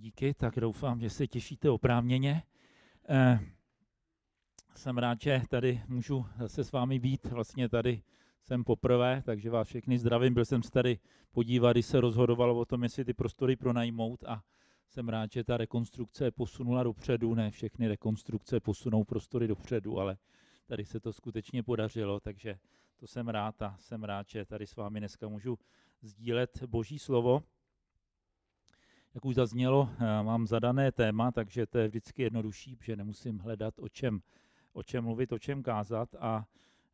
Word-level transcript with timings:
Díky, 0.00 0.34
tak 0.34 0.60
doufám, 0.60 1.00
že 1.00 1.10
se 1.10 1.26
těšíte 1.26 1.70
oprávněně. 1.70 2.42
Eh, 3.08 3.40
jsem 4.74 4.98
rád, 4.98 5.20
že 5.20 5.42
tady 5.48 5.82
můžu 5.88 6.26
se 6.46 6.64
s 6.64 6.72
vámi 6.72 6.98
být. 6.98 7.24
Vlastně 7.24 7.68
tady 7.68 8.02
jsem 8.42 8.64
poprvé, 8.64 9.22
takže 9.24 9.50
vás 9.50 9.68
všechny 9.68 9.98
zdravím. 9.98 10.34
Byl 10.34 10.44
jsem 10.44 10.62
se 10.62 10.70
tady 10.70 10.98
podívat, 11.32 11.72
když 11.72 11.86
se 11.86 12.00
rozhodovalo 12.00 12.58
o 12.58 12.64
tom, 12.64 12.82
jestli 12.82 13.04
ty 13.04 13.14
prostory 13.14 13.56
pronajmout 13.56 14.24
a 14.24 14.42
jsem 14.88 15.08
rád, 15.08 15.32
že 15.32 15.44
ta 15.44 15.56
rekonstrukce 15.56 16.30
posunula 16.30 16.82
dopředu. 16.82 17.34
Ne 17.34 17.50
všechny 17.50 17.88
rekonstrukce 17.88 18.60
posunou 18.60 19.04
prostory 19.04 19.48
dopředu, 19.48 20.00
ale 20.00 20.18
tady 20.66 20.84
se 20.84 21.00
to 21.00 21.12
skutečně 21.12 21.62
podařilo, 21.62 22.20
takže 22.20 22.58
to 22.96 23.06
jsem 23.06 23.28
rád 23.28 23.62
a 23.62 23.76
jsem 23.78 24.04
rád, 24.04 24.28
že 24.28 24.44
tady 24.44 24.66
s 24.66 24.76
vámi 24.76 25.00
dneska 25.00 25.28
můžu 25.28 25.58
sdílet 26.02 26.62
Boží 26.66 26.98
slovo. 26.98 27.42
Jak 29.18 29.24
už 29.24 29.34
zaznělo, 29.34 29.90
eh, 29.92 30.22
mám 30.22 30.46
zadané 30.46 30.92
téma, 30.92 31.32
takže 31.32 31.66
to 31.66 31.78
je 31.78 31.88
vždycky 31.88 32.22
jednodušší, 32.22 32.76
protože 32.76 32.96
nemusím 32.96 33.38
hledat, 33.38 33.74
o 33.78 33.88
čem, 33.88 34.22
o 34.72 34.82
čem 34.82 35.04
mluvit, 35.04 35.32
o 35.32 35.38
čem 35.38 35.62
kázat. 35.62 36.14
A 36.14 36.46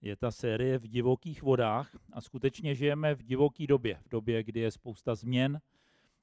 je 0.02 0.16
ta 0.16 0.30
série 0.30 0.78
v 0.78 0.88
divokých 0.88 1.42
vodách 1.42 1.96
a 2.12 2.20
skutečně 2.20 2.74
žijeme 2.74 3.14
v 3.14 3.22
divoké 3.22 3.66
době, 3.66 4.00
v 4.06 4.08
době, 4.08 4.42
kdy 4.42 4.60
je 4.60 4.70
spousta 4.70 5.14
změn, 5.14 5.60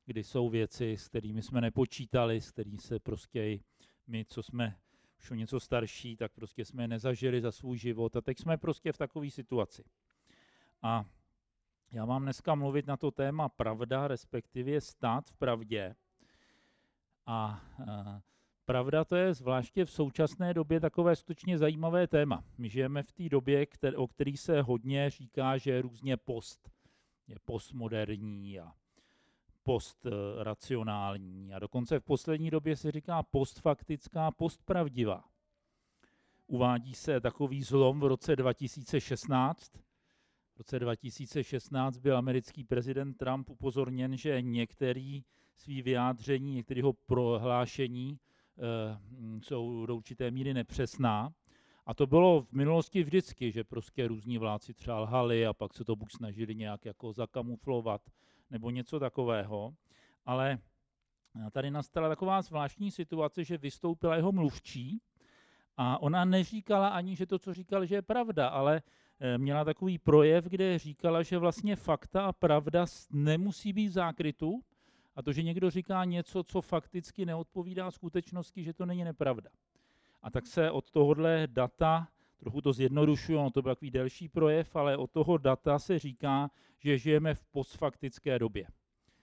kdy 0.06 0.24
jsou 0.24 0.50
věci, 0.50 0.98
s 0.98 1.08
kterými 1.08 1.42
jsme 1.42 1.62
nepočítali, 1.62 2.42
s 2.42 2.52
kterými 2.52 2.78
se 2.78 3.00
prostě 3.00 3.60
my, 4.08 4.26
co 4.26 4.44
jsme 4.44 4.78
už 5.20 5.32
o 5.32 5.36
něco 5.36 5.60
starší, 5.60 6.18
tak 6.18 6.32
prostě 6.32 6.66
jsme 6.66 6.88
nezažili 6.88 7.42
za 7.42 7.52
svůj 7.52 7.78
život 7.78 8.16
a 8.16 8.22
teď 8.22 8.40
jsme 8.40 8.58
prostě 8.58 8.92
v 8.92 8.98
takové 8.98 9.30
situaci. 9.30 9.84
A 10.82 11.06
já 11.92 12.06
mám 12.06 12.24
dneska 12.24 12.56
mluvit 12.56 12.88
na 12.88 12.98
to 12.98 13.12
téma 13.12 13.50
pravda, 13.50 14.08
respektive 14.08 14.82
stát 14.82 15.30
v 15.30 15.36
pravdě. 15.36 15.96
A, 17.26 17.62
a 17.92 18.22
pravda 18.66 19.06
to 19.06 19.16
je 19.16 19.34
zvláště 19.34 19.86
v 19.86 19.92
současné 19.92 20.54
době 20.54 20.80
takové 20.80 21.16
skutečně 21.16 21.58
zajímavé 21.58 22.08
téma. 22.08 22.44
My 22.58 22.70
žijeme 22.70 23.04
v 23.04 23.12
té 23.12 23.30
době, 23.30 23.66
kter- 23.66 23.94
o 23.98 24.08
který 24.08 24.38
se 24.38 24.62
hodně 24.62 25.10
říká, 25.10 25.58
že 25.58 25.72
je 25.72 25.82
různě 25.82 26.18
post. 26.18 26.70
Je 27.28 27.36
postmoderní 27.46 28.60
a 28.60 28.72
postracionální. 29.64 31.54
A 31.54 31.60
dokonce 31.60 32.00
v 32.00 32.04
poslední 32.04 32.50
době 32.50 32.76
se 32.76 32.92
říká 32.92 33.24
postfaktická, 33.24 34.32
postpravdivá. 34.32 35.24
Uvádí 36.48 36.94
se 36.94 37.22
takový 37.22 37.64
zlom 37.64 38.00
v 38.00 38.04
roce 38.04 38.36
2016, 38.36 39.72
v 40.54 40.58
roce 40.58 40.80
2016 40.80 41.98
byl 41.98 42.18
americký 42.18 42.64
prezident 42.64 43.14
Trump 43.14 43.50
upozorněn, 43.50 44.18
že 44.18 44.42
některý 44.42 45.24
svý 45.56 45.82
vyjádření, 45.82 46.54
některého 46.54 46.94
prohlášení 46.94 48.20
e, 48.20 49.40
jsou 49.44 49.86
do 49.86 49.96
určité 49.96 50.32
míry 50.32 50.54
nepřesná. 50.54 51.34
A 51.86 51.94
to 51.94 52.08
bylo 52.08 52.42
v 52.42 52.52
minulosti 52.52 53.04
vždycky, 53.04 53.52
že 53.52 53.64
prostě 53.64 54.08
různí 54.08 54.38
vládci 54.38 54.74
třeba 54.74 55.00
lhali 55.00 55.46
a 55.46 55.54
pak 55.54 55.74
se 55.74 55.86
to 55.86 55.96
buď 55.96 56.12
snažili 56.12 56.56
nějak 56.56 56.86
jako 56.86 57.14
zakamuflovat 57.14 58.02
nebo 58.50 58.70
něco 58.70 59.00
takového. 59.00 59.76
Ale 60.26 60.60
tady 61.52 61.72
nastala 61.72 62.10
taková 62.10 62.42
zvláštní 62.42 62.92
situace, 62.92 63.44
že 63.44 63.58
vystoupila 63.58 64.16
jeho 64.16 64.32
mluvčí 64.32 65.02
a 65.78 66.02
ona 66.02 66.26
neříkala 66.26 66.88
ani, 66.88 67.16
že 67.16 67.26
to, 67.26 67.40
co 67.40 67.54
říkal, 67.54 67.86
že 67.86 67.96
je 67.96 68.02
pravda, 68.02 68.48
ale 68.48 68.82
Eh, 68.82 69.11
měla 69.38 69.64
takový 69.64 69.98
projev, 69.98 70.46
kde 70.46 70.80
říkala, 70.80 71.24
že 71.24 71.38
vlastně 71.38 71.76
fakta 71.76 72.26
a 72.26 72.32
pravda 72.32 72.86
nemusí 73.12 73.74
být 73.74 73.88
v 73.88 73.92
zákrytu 73.92 74.64
a 75.16 75.22
to, 75.22 75.34
že 75.34 75.44
někdo 75.44 75.70
říká 75.70 76.06
něco, 76.06 76.44
co 76.44 76.62
fakticky 76.62 77.26
neodpovídá 77.26 77.92
skutečnosti, 77.92 78.64
že 78.64 78.74
to 78.74 78.86
není 78.86 79.04
nepravda. 79.04 79.50
A 80.22 80.30
tak 80.30 80.48
se 80.48 80.72
od 80.72 80.92
tohohle 80.92 81.48
data, 81.48 82.08
trochu 82.38 82.62
to 82.62 82.74
zjednodušuju, 82.74 83.40
ono 83.40 83.52
to 83.52 83.62
byl 83.62 83.72
takový 83.72 83.92
delší 83.92 84.30
projev, 84.30 84.76
ale 84.76 84.98
od 84.98 85.12
toho 85.12 85.38
data 85.38 85.80
se 85.80 86.00
říká, 86.00 86.52
že 86.80 86.98
žijeme 86.98 87.34
v 87.34 87.46
postfaktické 87.46 88.40
době. 88.40 88.68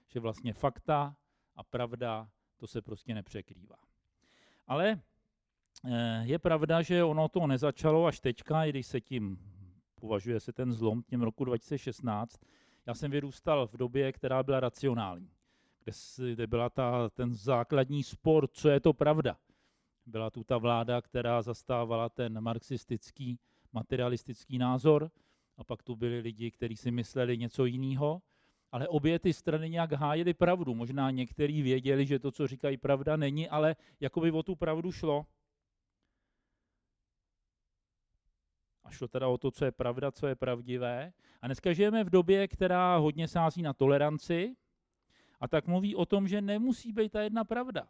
Že 0.08 0.20
vlastně 0.20 0.52
fakta 0.52 1.16
a 1.56 1.62
pravda, 1.62 2.28
to 2.56 2.66
se 2.66 2.82
prostě 2.82 3.14
nepřekrývá. 3.14 3.76
Ale 4.66 5.00
eh, 5.84 6.22
je 6.24 6.38
pravda, 6.38 6.82
že 6.82 7.04
ono 7.04 7.28
to 7.28 7.46
nezačalo 7.46 8.06
až 8.06 8.20
teďka, 8.20 8.64
i 8.64 8.70
když 8.70 8.86
se 8.86 9.00
tím 9.00 9.38
považuje 9.98 10.40
se 10.40 10.52
ten 10.52 10.72
zlom 10.72 11.02
tím 11.02 11.22
roku 11.22 11.44
2016. 11.44 12.40
Já 12.86 12.94
jsem 12.94 13.10
vyrůstal 13.10 13.66
v 13.66 13.76
době, 13.76 14.12
která 14.12 14.42
byla 14.42 14.60
racionální, 14.60 15.30
kde, 15.84 15.92
kde 16.32 16.46
byla 16.46 16.70
ta, 16.70 17.08
ten 17.08 17.34
základní 17.34 18.02
spor, 18.02 18.48
co 18.48 18.68
je 18.68 18.80
to 18.80 18.92
pravda. 18.92 19.36
Byla 20.06 20.30
tu 20.30 20.44
ta 20.44 20.58
vláda, 20.58 21.02
která 21.02 21.42
zastávala 21.42 22.08
ten 22.08 22.40
marxistický, 22.40 23.38
materialistický 23.72 24.58
názor, 24.58 25.10
a 25.58 25.64
pak 25.64 25.82
tu 25.82 25.96
byli 25.96 26.20
lidi, 26.20 26.50
kteří 26.50 26.76
si 26.76 26.90
mysleli 26.90 27.38
něco 27.38 27.64
jiného, 27.64 28.22
ale 28.72 28.88
obě 28.88 29.18
ty 29.18 29.32
strany 29.32 29.70
nějak 29.70 29.92
hájily 29.92 30.34
pravdu. 30.34 30.74
Možná 30.74 31.10
někteří 31.10 31.62
věděli, 31.62 32.06
že 32.06 32.18
to, 32.18 32.30
co 32.30 32.46
říkají, 32.46 32.76
pravda 32.76 33.16
není, 33.16 33.48
ale 33.48 33.76
jako 34.00 34.20
by 34.20 34.30
o 34.30 34.42
tu 34.42 34.56
pravdu 34.56 34.92
šlo. 34.92 35.26
A 38.88 38.90
šlo 38.90 39.08
teda 39.08 39.28
o 39.28 39.38
to, 39.38 39.50
co 39.50 39.64
je 39.64 39.72
pravda, 39.72 40.10
co 40.10 40.26
je 40.26 40.34
pravdivé. 40.34 41.12
A 41.42 41.46
dneska 41.46 41.72
žijeme 41.72 42.04
v 42.04 42.10
době, 42.10 42.48
která 42.48 42.96
hodně 42.96 43.28
sází 43.28 43.62
na 43.62 43.72
toleranci 43.72 44.56
a 45.40 45.48
tak 45.48 45.66
mluví 45.66 45.96
o 45.96 46.06
tom, 46.06 46.28
že 46.28 46.40
nemusí 46.40 46.92
být 46.92 47.12
ta 47.12 47.22
jedna 47.22 47.44
pravda. 47.44 47.88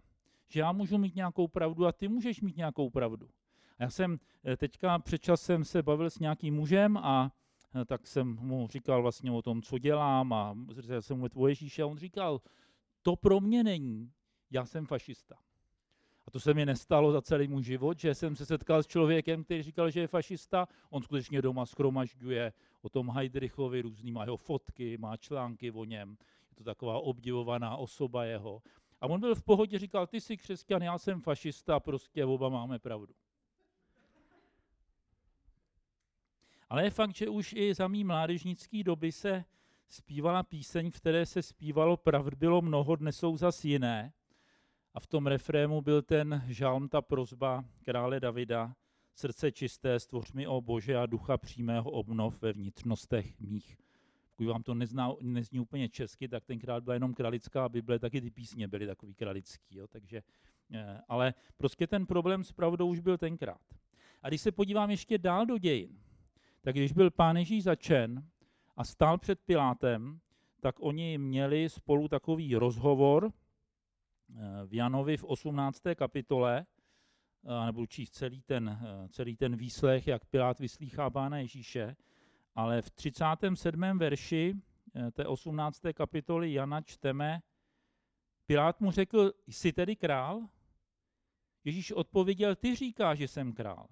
Že 0.48 0.60
já 0.60 0.72
můžu 0.72 0.98
mít 0.98 1.14
nějakou 1.14 1.48
pravdu 1.48 1.86
a 1.86 1.92
ty 1.92 2.08
můžeš 2.08 2.40
mít 2.40 2.56
nějakou 2.56 2.90
pravdu. 2.90 3.28
A 3.78 3.82
já 3.82 3.90
jsem 3.90 4.18
eh, 4.44 4.56
teďka 4.56 4.98
před 4.98 5.22
časem 5.22 5.64
se 5.64 5.82
bavil 5.82 6.10
s 6.10 6.18
nějakým 6.18 6.54
mužem 6.54 6.96
a 6.96 7.32
eh, 7.74 7.84
tak 7.84 8.06
jsem 8.06 8.36
mu 8.40 8.68
říkal 8.70 9.02
vlastně 9.02 9.30
o 9.30 9.42
tom, 9.42 9.62
co 9.62 9.78
dělám 9.78 10.32
a 10.32 10.56
jsem 11.00 11.18
mu 11.18 11.26
o 11.34 11.48
Ježíše 11.48 11.82
a 11.82 11.86
on 11.86 11.98
říkal, 11.98 12.40
to 13.02 13.16
pro 13.16 13.40
mě 13.40 13.64
není, 13.64 14.12
já 14.50 14.66
jsem 14.66 14.86
fašista. 14.86 15.34
A 16.28 16.30
to 16.30 16.40
se 16.40 16.54
mi 16.54 16.66
nestalo 16.66 17.12
za 17.12 17.22
celý 17.22 17.48
můj 17.48 17.62
život, 17.62 17.98
že 17.98 18.14
jsem 18.14 18.36
se 18.36 18.46
setkal 18.46 18.82
s 18.82 18.86
člověkem, 18.86 19.44
který 19.44 19.62
říkal, 19.62 19.90
že 19.90 20.00
je 20.00 20.06
fašista. 20.06 20.68
On 20.90 21.02
skutečně 21.02 21.42
doma 21.42 21.66
schromažďuje 21.66 22.52
o 22.82 22.88
tom 22.88 23.10
Heidrichovi 23.10 23.82
různý, 23.82 24.12
má 24.12 24.24
jeho 24.24 24.36
fotky, 24.36 24.98
má 24.98 25.16
články 25.16 25.70
o 25.70 25.84
něm. 25.84 26.16
Je 26.50 26.56
to 26.56 26.64
taková 26.64 26.98
obdivovaná 26.98 27.76
osoba 27.76 28.24
jeho. 28.24 28.62
A 29.00 29.06
on 29.06 29.20
byl 29.20 29.34
v 29.34 29.42
pohodě, 29.42 29.78
říkal, 29.78 30.06
ty 30.06 30.20
jsi 30.20 30.36
křesťan, 30.36 30.82
já 30.82 30.98
jsem 30.98 31.20
fašista, 31.20 31.80
prostě 31.80 32.24
oba 32.24 32.48
máme 32.48 32.78
pravdu. 32.78 33.14
Ale 36.68 36.84
je 36.84 36.90
fakt, 36.90 37.14
že 37.14 37.28
už 37.28 37.52
i 37.52 37.74
za 37.74 37.88
mý 37.88 38.04
mládežnický 38.04 38.84
doby 38.84 39.12
se 39.12 39.44
zpívala 39.88 40.42
píseň, 40.42 40.90
v 40.90 40.96
které 40.96 41.26
se 41.26 41.42
zpívalo 41.42 41.96
Pravd 41.96 42.34
bylo 42.34 42.62
mnoho, 42.62 42.96
dnes 42.96 43.18
jsou 43.18 43.36
zas 43.36 43.64
jiné. 43.64 44.12
A 44.98 45.00
v 45.00 45.06
tom 45.06 45.26
refrému 45.26 45.80
byl 45.80 46.02
ten 46.02 46.42
žalm, 46.46 46.88
ta 46.88 47.02
prozba 47.02 47.64
krále 47.84 48.20
Davida, 48.20 48.74
srdce 49.14 49.52
čisté, 49.52 50.00
stvoř 50.00 50.32
mi, 50.32 50.46
o 50.46 50.60
Bože, 50.60 50.96
a 50.96 51.06
ducha 51.06 51.36
přímého 51.36 51.90
obnov 51.90 52.42
ve 52.42 52.52
vnitřnostech 52.52 53.40
mých. 53.40 53.78
Pokud 54.36 54.48
vám 54.48 54.62
to 54.62 54.74
nezná, 54.74 55.12
nezní 55.20 55.60
úplně 55.60 55.88
česky, 55.88 56.28
tak 56.28 56.44
tenkrát 56.44 56.84
byla 56.84 56.94
jenom 56.94 57.14
kralická 57.14 57.68
Bible, 57.68 57.98
taky 57.98 58.20
ty 58.20 58.30
písně 58.30 58.68
byly 58.68 58.86
takový 58.86 59.14
kralický. 59.14 59.76
Jo, 59.76 59.86
takže, 59.86 60.22
eh, 60.72 61.00
ale 61.08 61.34
prostě 61.56 61.86
ten 61.86 62.06
problém 62.06 62.44
s 62.44 62.52
pravdou 62.52 62.88
už 62.88 63.00
byl 63.00 63.18
tenkrát. 63.18 63.60
A 64.22 64.28
když 64.28 64.40
se 64.40 64.52
podívám 64.52 64.90
ještě 64.90 65.18
dál 65.18 65.46
do 65.46 65.58
dějin, 65.58 65.98
tak 66.60 66.74
když 66.74 66.92
byl 66.92 67.10
pán 67.10 67.36
Ježíš 67.36 67.64
začen 67.64 68.28
a 68.76 68.84
stál 68.84 69.18
před 69.18 69.40
Pilátem, 69.40 70.20
tak 70.60 70.74
oni 70.80 71.18
měli 71.18 71.68
spolu 71.68 72.08
takový 72.08 72.56
rozhovor, 72.56 73.32
v 74.66 74.74
Janovi 74.74 75.16
v 75.16 75.24
18. 75.24 75.82
kapitole, 75.94 76.66
nebudu 77.66 77.86
číst 77.86 78.14
celý 78.14 78.42
ten, 78.42 78.78
celý 79.08 79.36
ten 79.36 79.56
výslech, 79.56 80.06
jak 80.06 80.24
Pilát 80.24 80.58
vyslýchá 80.58 81.10
Pána 81.10 81.38
Ježíše, 81.38 81.96
ale 82.58 82.82
v 82.82 82.90
37. 82.90 83.98
verši 83.98 84.54
eh, 84.94 85.10
té 85.10 85.26
18. 85.26 85.82
kapitoly 85.92 86.52
Jana 86.52 86.80
čteme, 86.80 87.42
Pilát 88.46 88.80
mu 88.80 88.90
řekl, 88.90 89.32
jsi 89.46 89.72
tedy 89.72 89.96
král? 89.96 90.48
Ježíš 91.64 91.92
odpověděl, 91.92 92.56
ty 92.56 92.74
říkáš, 92.74 93.18
že 93.18 93.28
jsem 93.28 93.52
král. 93.52 93.88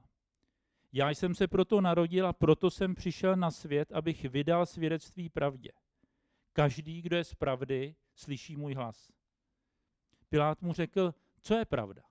Já 0.93 1.11
jsem 1.11 1.35
se 1.35 1.49
proto 1.49 1.81
narodil 1.81 2.27
a 2.27 2.33
proto 2.33 2.71
jsem 2.71 2.95
přišel 2.95 3.37
na 3.37 3.51
svět, 3.51 3.93
abych 3.93 4.25
vydal 4.25 4.67
svědectví 4.67 5.29
pravdě. 5.29 5.73
Každý, 6.53 7.03
kdo 7.03 7.17
je 7.17 7.25
z 7.25 7.35
pravdy, 7.35 7.95
slyší 8.15 8.57
můj 8.57 8.75
hlas. 8.75 9.13
Pilát 10.37 10.63
mu 10.63 10.73
řekl, 10.73 11.15
co 11.41 11.55
je 11.55 11.65
pravda. 11.65 12.03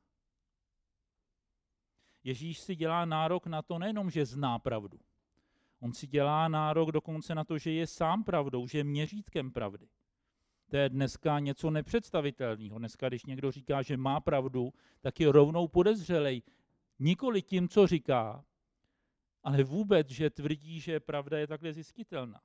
Ježíš 2.24 2.60
si 2.60 2.76
dělá 2.76 3.06
nárok 3.06 3.48
na 3.48 3.62
to 3.62 3.80
nejenom, 3.80 4.12
že 4.12 4.26
zná 4.26 4.60
pravdu. 4.60 5.00
On 5.80 5.94
si 5.94 6.08
dělá 6.08 6.48
nárok 6.48 6.92
dokonce 6.92 7.36
na 7.36 7.44
to, 7.44 7.58
že 7.58 7.72
je 7.72 7.88
sám 7.88 8.24
pravdou, 8.24 8.68
že 8.68 8.78
je 8.78 8.84
měřítkem 8.84 9.52
pravdy. 9.52 9.90
To 10.70 10.78
je 10.78 10.90
dneska 10.90 11.40
něco 11.40 11.70
nepředstavitelného. 11.70 12.80
Dneska, 12.80 13.08
když 13.08 13.26
někdo 13.26 13.52
říká, 13.52 13.82
že 13.82 13.98
má 13.98 14.20
pravdu, 14.20 14.74
tak 15.02 15.20
je 15.20 15.32
rovnou 15.32 15.68
podezřelej. 15.68 16.42
Nikoli 17.00 17.42
tím, 17.42 17.70
co 17.70 17.88
říká, 17.88 18.46
ale 19.44 19.64
vůbec, 19.64 20.10
že 20.10 20.30
tvrdí, 20.30 20.80
že 20.80 21.00
pravda 21.00 21.38
je 21.38 21.48
takhle 21.48 21.74
zjistitelná. 21.74 22.42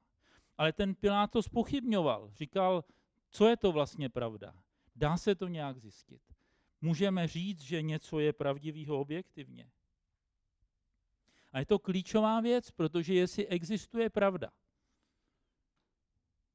Ale 0.58 0.72
ten 0.72 0.94
Pilát 0.94 1.30
to 1.30 1.42
spochybňoval. 1.42 2.30
Říkal, 2.34 2.84
co 3.30 3.48
je 3.48 3.56
to 3.56 3.72
vlastně 3.72 4.08
pravda? 4.08 4.54
Dá 5.00 5.16
se 5.16 5.34
to 5.34 5.48
nějak 5.48 5.78
zjistit? 5.78 6.22
Můžeme 6.80 7.28
říct, 7.28 7.60
že 7.60 7.82
něco 7.82 8.18
je 8.18 8.32
pravdivého 8.32 9.00
objektivně. 9.00 9.70
A 11.52 11.58
je 11.58 11.66
to 11.66 11.78
klíčová 11.78 12.40
věc, 12.40 12.70
protože 12.70 13.14
jestli 13.14 13.46
existuje 13.46 14.10
pravda, 14.10 14.52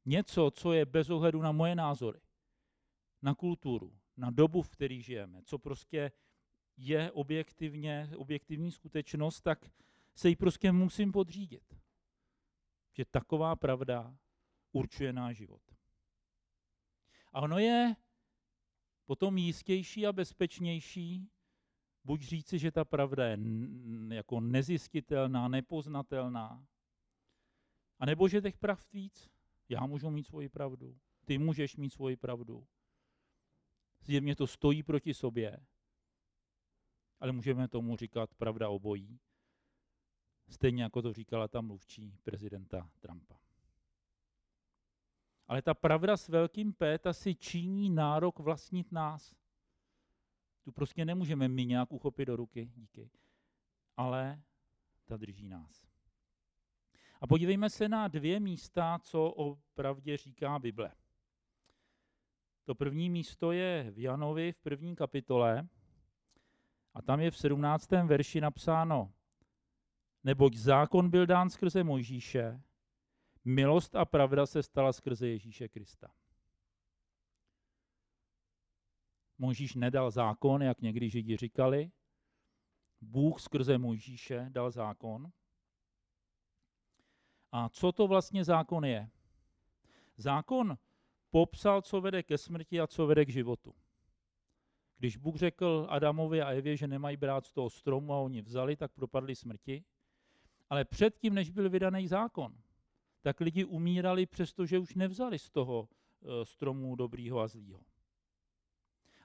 něco, 0.06 0.52
co 0.52 0.74
je 0.74 0.86
bez 0.86 1.10
ohledu 1.10 1.42
na 1.42 1.52
moje 1.52 1.76
názory, 1.76 2.22
na 3.22 3.36
kulturu, 3.36 4.00
na 4.18 4.32
dobu, 4.32 4.62
v 4.62 4.70
které 4.70 5.02
žijeme, 5.02 5.42
co 5.44 5.60
prostě 5.60 6.12
je 6.78 7.12
objektivně, 7.12 8.10
objektivní 8.18 8.72
skutečnost, 8.72 9.42
tak 9.42 9.72
se 10.16 10.30
jí 10.30 10.36
prostě 10.36 10.72
musím 10.72 11.12
podřídit. 11.12 11.76
Že 12.94 13.06
taková 13.06 13.56
pravda 13.56 14.18
určuje 14.72 15.14
náš 15.14 15.38
život. 15.38 15.62
A 17.34 17.42
ono 17.42 17.60
je 17.60 17.96
potom 19.06 19.38
jistější 19.38 20.08
a 20.08 20.14
bezpečnější, 20.14 21.30
buď 22.04 22.22
říci, 22.22 22.60
že 22.60 22.72
ta 22.72 22.86
pravda 22.86 23.28
je 23.28 23.38
jako 24.14 24.40
nezjistitelná, 24.40 25.48
nepoznatelná, 25.48 26.68
anebo 28.00 28.28
že 28.28 28.42
těch 28.42 28.58
pravd 28.58 28.94
víc. 28.94 29.30
Já 29.70 29.86
můžu 29.86 30.10
mít 30.10 30.28
svoji 30.28 30.50
pravdu, 30.50 31.00
ty 31.26 31.38
můžeš 31.38 31.76
mít 31.76 31.90
svoji 31.90 32.18
pravdu. 32.18 32.68
Zjevně 34.02 34.36
to 34.36 34.48
stojí 34.48 34.84
proti 34.84 35.14
sobě, 35.14 35.66
ale 37.20 37.32
můžeme 37.32 37.68
tomu 37.68 37.96
říkat 37.96 38.34
pravda 38.34 38.70
obojí. 38.70 39.20
Stejně 40.50 40.84
jako 40.84 41.02
to 41.02 41.14
říkala 41.14 41.48
ta 41.48 41.62
mluvčí 41.62 42.18
prezidenta 42.24 42.90
Trumpa. 43.00 43.45
Ale 45.48 45.62
ta 45.62 45.74
pravda 45.74 46.18
s 46.18 46.30
velkým 46.30 46.74
P, 46.74 47.00
ta 47.00 47.14
si 47.14 47.36
činí 47.36 47.90
nárok 47.90 48.40
vlastnit 48.40 48.92
nás. 48.92 49.36
Tu 50.64 50.72
prostě 50.72 51.06
nemůžeme 51.06 51.48
my 51.48 51.66
nějak 51.66 51.92
uchopit 51.92 52.28
do 52.28 52.36
ruky, 52.36 52.66
díky. 52.66 53.10
Ale 53.98 54.42
ta 55.06 55.18
drží 55.18 55.48
nás. 55.48 55.88
A 57.22 57.28
podívejme 57.28 57.70
se 57.70 57.90
na 57.90 58.08
dvě 58.08 58.40
místa, 58.40 59.00
co 59.02 59.34
o 59.38 59.58
pravdě 59.74 60.18
říká 60.18 60.60
Bible. 60.60 60.92
To 62.66 62.76
první 62.76 63.10
místo 63.10 63.52
je 63.52 63.92
v 63.92 64.00
Janovi 64.00 64.52
v 64.52 64.60
první 64.60 64.96
kapitole 64.96 65.68
a 66.94 67.02
tam 67.02 67.20
je 67.20 67.32
v 67.32 67.38
17. 67.38 67.92
verši 67.92 68.42
napsáno 68.42 69.14
Neboť 70.24 70.56
zákon 70.56 71.10
byl 71.10 71.26
dán 71.26 71.50
skrze 71.50 71.84
Mojžíše, 71.84 72.62
milost 73.46 73.96
a 73.96 74.06
pravda 74.06 74.46
se 74.46 74.64
stala 74.64 74.94
skrze 74.94 75.28
Ježíše 75.28 75.68
Krista. 75.68 76.12
Mojžíš 79.38 79.76
nedal 79.76 80.12
zákon, 80.12 80.64
jak 80.64 80.82
někdy 80.82 81.10
Židi 81.10 81.38
říkali. 81.38 81.92
Bůh 83.02 83.42
skrze 83.42 83.78
Mojžíše 83.78 84.46
dal 84.50 84.72
zákon. 84.72 85.32
A 87.52 87.70
co 87.70 87.92
to 87.92 88.08
vlastně 88.08 88.44
zákon 88.44 88.86
je? 88.86 89.10
Zákon 90.18 90.78
popsal, 91.32 91.82
co 91.82 92.02
vede 92.02 92.24
ke 92.24 92.38
smrti 92.38 92.82
a 92.82 92.88
co 92.88 93.08
vede 93.08 93.26
k 93.26 93.30
životu. 93.30 93.76
Když 94.98 95.18
Bůh 95.18 95.36
řekl 95.36 95.88
Adamovi 95.90 96.42
a 96.42 96.52
Evě, 96.52 96.78
že 96.78 96.88
nemají 96.88 97.18
brát 97.18 97.46
z 97.46 97.54
toho 97.54 97.70
stromu 97.70 98.14
a 98.14 98.20
oni 98.20 98.42
vzali, 98.42 98.76
tak 98.76 98.92
propadli 98.92 99.36
smrti. 99.36 99.84
Ale 100.70 100.86
předtím, 100.86 101.34
než 101.34 101.50
byl 101.50 101.70
vydaný 101.70 102.08
zákon, 102.08 102.58
tak 103.26 103.40
lidi 103.40 103.66
umírali, 103.66 104.26
přestože 104.26 104.80
už 104.80 104.96
nevzali 104.96 105.40
z 105.40 105.50
toho 105.50 105.90
eh, 105.90 106.46
stromu 106.46 106.96
dobrýho 106.96 107.40
a 107.40 107.48
zlýho. 107.48 107.82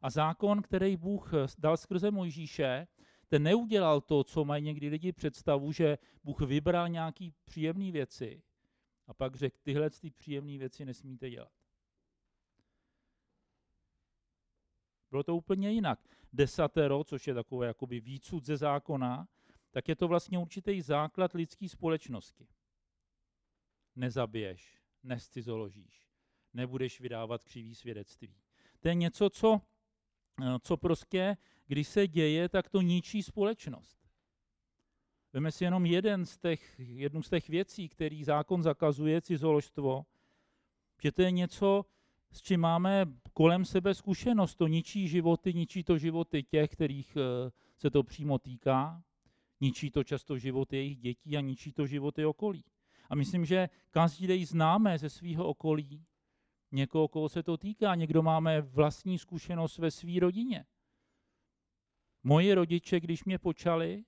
A 0.02 0.10
zákon, 0.10 0.62
který 0.62 0.96
Bůh 0.96 1.34
eh, 1.34 1.46
dal 1.58 1.76
skrze 1.76 2.10
Mojžíše, 2.10 2.86
ten 3.28 3.42
neudělal 3.42 4.00
to, 4.00 4.24
co 4.24 4.44
mají 4.44 4.64
někdy 4.64 4.88
lidi 4.88 5.12
představu, 5.12 5.72
že 5.72 5.98
Bůh 6.24 6.40
vybral 6.40 6.88
nějaký 6.88 7.32
příjemné 7.44 7.92
věci 7.92 8.42
a 9.06 9.14
pak 9.14 9.36
řekl, 9.36 9.56
tyhle 9.62 9.90
ty 9.90 10.10
příjemné 10.10 10.58
věci 10.58 10.84
nesmíte 10.84 11.30
dělat. 11.30 11.52
Bylo 15.10 15.22
to 15.22 15.36
úplně 15.36 15.70
jinak. 15.70 16.08
Desatero, 16.32 17.04
což 17.04 17.26
je 17.26 17.34
takové 17.34 17.66
jakoby 17.66 18.00
výcud 18.00 18.44
ze 18.44 18.56
zákona, 18.56 19.28
tak 19.70 19.88
je 19.88 19.96
to 19.96 20.08
vlastně 20.08 20.38
určitý 20.38 20.82
základ 20.82 21.32
lidské 21.32 21.68
společnosti. 21.68 22.48
Nezabiješ, 23.96 24.78
nescizoložíš, 25.02 26.08
nebudeš 26.52 27.00
vydávat 27.00 27.44
křivý 27.44 27.74
svědectví. 27.74 28.34
To 28.80 28.88
je 28.88 28.94
něco, 28.94 29.30
co 29.30 29.60
Eh, 30.42 30.58
co 30.62 30.76
prostě, 30.76 31.36
když 31.66 31.88
se 31.88 32.08
děje, 32.08 32.48
tak 32.48 32.68
to 32.68 32.80
ničí 32.80 33.22
společnost. 33.22 33.98
Veme 35.32 35.52
si 35.52 35.64
jenom 35.64 35.86
jeden 35.86 36.26
z 36.26 36.38
těch, 36.38 36.74
jednu 36.78 37.22
z 37.22 37.30
těch 37.30 37.48
věcí, 37.48 37.88
který 37.88 38.24
zákon 38.24 38.62
zakazuje, 38.62 39.22
cizoložstvo, 39.22 40.06
že 41.02 41.12
to 41.12 41.22
je 41.22 41.30
něco, 41.30 41.84
s 42.32 42.42
čím 42.42 42.60
máme 42.60 43.06
kolem 43.32 43.64
sebe 43.64 43.94
zkušenost. 43.94 44.54
To 44.54 44.66
ničí 44.66 45.08
životy, 45.08 45.54
ničí 45.54 45.84
to 45.84 45.98
životy 45.98 46.42
těch, 46.42 46.70
kterých 46.70 47.16
eh, 47.16 47.50
se 47.78 47.90
to 47.90 48.02
přímo 48.02 48.38
týká, 48.38 49.02
ničí 49.60 49.90
to 49.90 50.04
často 50.04 50.38
životy 50.38 50.76
jejich 50.76 50.98
dětí 50.98 51.36
a 51.36 51.40
ničí 51.40 51.72
to 51.72 51.86
životy 51.86 52.24
okolí. 52.24 52.64
A 53.10 53.14
myslím, 53.14 53.44
že 53.44 53.68
každý 53.90 54.44
známe 54.44 54.98
ze 54.98 55.10
svého 55.10 55.48
okolí, 55.48 56.06
někoho, 56.72 57.08
koho 57.08 57.28
se 57.28 57.42
to 57.42 57.56
týká. 57.56 57.94
Někdo 57.94 58.22
máme 58.22 58.60
vlastní 58.60 59.18
zkušenost 59.18 59.78
ve 59.78 59.90
své 59.90 60.20
rodině. 60.20 60.66
Moji 62.22 62.54
rodiče, 62.54 63.00
když 63.00 63.24
mě 63.24 63.38
počali, 63.38 64.04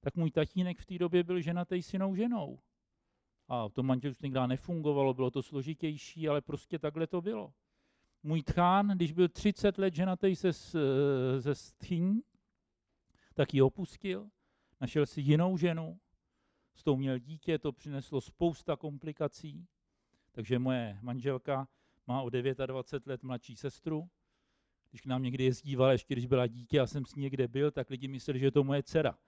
tak 0.00 0.16
můj 0.16 0.30
tatínek 0.30 0.78
v 0.78 0.86
té 0.86 0.98
době 0.98 1.24
byl 1.24 1.40
ženatý 1.40 1.82
synou 1.82 2.14
ženou. 2.14 2.58
A 3.48 3.68
to 3.68 3.82
manželství 3.82 4.28
nikdy 4.28 4.40
nefungovalo, 4.46 5.14
bylo 5.14 5.30
to 5.30 5.42
složitější, 5.42 6.28
ale 6.28 6.40
prostě 6.40 6.78
takhle 6.78 7.06
to 7.06 7.20
bylo. 7.20 7.54
Můj 8.22 8.42
tchán, 8.42 8.88
když 8.88 9.12
byl 9.12 9.28
30 9.28 9.78
let 9.78 9.94
ženatý 9.94 10.36
se, 10.36 10.52
se 10.52 11.54
stchýň, 11.54 12.22
tak 13.34 13.54
ji 13.54 13.62
opustil, 13.62 14.30
našel 14.80 15.06
si 15.06 15.20
jinou 15.20 15.56
ženu, 15.56 16.00
s 16.74 16.84
tou 16.84 16.96
měl 16.96 17.18
dítě, 17.18 17.58
to 17.58 17.72
přineslo 17.72 18.20
spousta 18.20 18.76
komplikací, 18.76 19.66
takže 20.32 20.58
moje 20.58 20.98
manželka 21.02 21.68
má 22.06 22.22
o 22.22 22.30
29 22.30 23.06
let 23.06 23.22
mladší 23.22 23.56
sestru. 23.56 24.08
Když 24.90 25.00
k 25.00 25.06
nám 25.06 25.22
někdy 25.22 25.44
jezdívala, 25.44 25.92
ještě 25.92 26.14
když 26.14 26.26
byla 26.26 26.46
dítě, 26.46 26.76
já 26.76 26.86
jsem 26.86 27.04
s 27.04 27.14
ní 27.14 27.22
někde 27.22 27.48
byl, 27.48 27.70
tak 27.70 27.90
lidi 27.90 28.08
mysleli, 28.08 28.38
že 28.38 28.46
je 28.46 28.50
to 28.50 28.64
moje 28.64 28.82
dcera. 28.82 29.18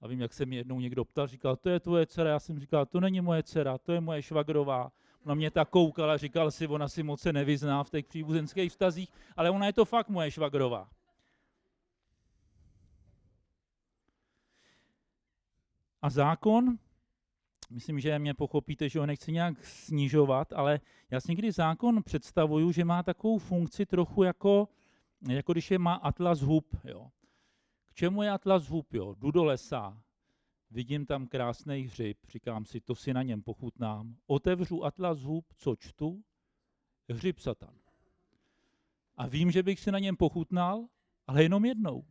A 0.00 0.08
vím, 0.08 0.20
jak 0.20 0.32
se 0.32 0.46
mi 0.46 0.56
jednou 0.56 0.80
někdo 0.80 1.04
ptal, 1.04 1.26
říkal, 1.26 1.56
to 1.56 1.70
je 1.70 1.80
tvoje 1.80 2.06
dcera. 2.06 2.30
Já 2.30 2.38
jsem 2.40 2.60
říkal, 2.60 2.86
to 2.86 3.00
není 3.00 3.20
moje 3.20 3.42
dcera, 3.42 3.78
to 3.78 3.92
je 3.92 4.00
moje 4.00 4.22
švagrová. 4.22 4.92
Ona 5.24 5.34
mě 5.34 5.50
tak 5.50 5.68
koukala, 5.70 6.16
říkal 6.16 6.50
si, 6.50 6.66
ona 6.66 6.88
si 6.88 7.02
moc 7.02 7.20
se 7.20 7.32
nevyzná 7.32 7.84
v 7.84 7.90
těch 7.90 8.06
příbuzenských 8.06 8.70
vztazích, 8.70 9.12
ale 9.36 9.50
ona 9.50 9.66
je 9.66 9.72
to 9.72 9.84
fakt 9.84 10.08
moje 10.08 10.30
švagrová. 10.30 10.90
A 16.02 16.10
zákon 16.10 16.78
myslím, 17.70 18.00
že 18.00 18.18
mě 18.18 18.34
pochopíte, 18.34 18.88
že 18.88 18.98
ho 18.98 19.06
nechci 19.06 19.32
nějak 19.32 19.64
snižovat, 19.64 20.52
ale 20.52 20.80
já 21.10 21.20
si 21.20 21.32
někdy 21.32 21.52
zákon 21.52 22.02
představuju, 22.02 22.72
že 22.72 22.84
má 22.84 23.02
takovou 23.02 23.38
funkci 23.38 23.86
trochu 23.86 24.22
jako, 24.22 24.68
jako 25.28 25.52
když 25.52 25.70
je 25.70 25.78
má 25.78 25.94
atlas 25.94 26.40
hub. 26.40 26.76
Jo. 26.84 27.10
K 27.86 27.94
čemu 27.94 28.22
je 28.22 28.30
atlas 28.30 28.68
hub? 28.68 28.94
Jo? 28.94 29.14
Jdu 29.18 29.30
do 29.30 29.44
lesa, 29.44 30.02
vidím 30.70 31.06
tam 31.06 31.26
krásný 31.26 31.82
hřib, 31.82 32.18
říkám 32.28 32.64
si, 32.64 32.80
to 32.80 32.94
si 32.94 33.14
na 33.14 33.22
něm 33.22 33.42
pochutnám. 33.42 34.16
Otevřu 34.26 34.84
atlas 34.84 35.20
hub, 35.20 35.44
co 35.56 35.76
čtu? 35.76 36.22
Hřib 37.08 37.38
satan. 37.38 37.74
A 39.16 39.26
vím, 39.26 39.50
že 39.50 39.62
bych 39.62 39.80
si 39.80 39.92
na 39.92 39.98
něm 39.98 40.16
pochutnal, 40.16 40.86
ale 41.26 41.42
jenom 41.42 41.64
jednou. 41.64 42.04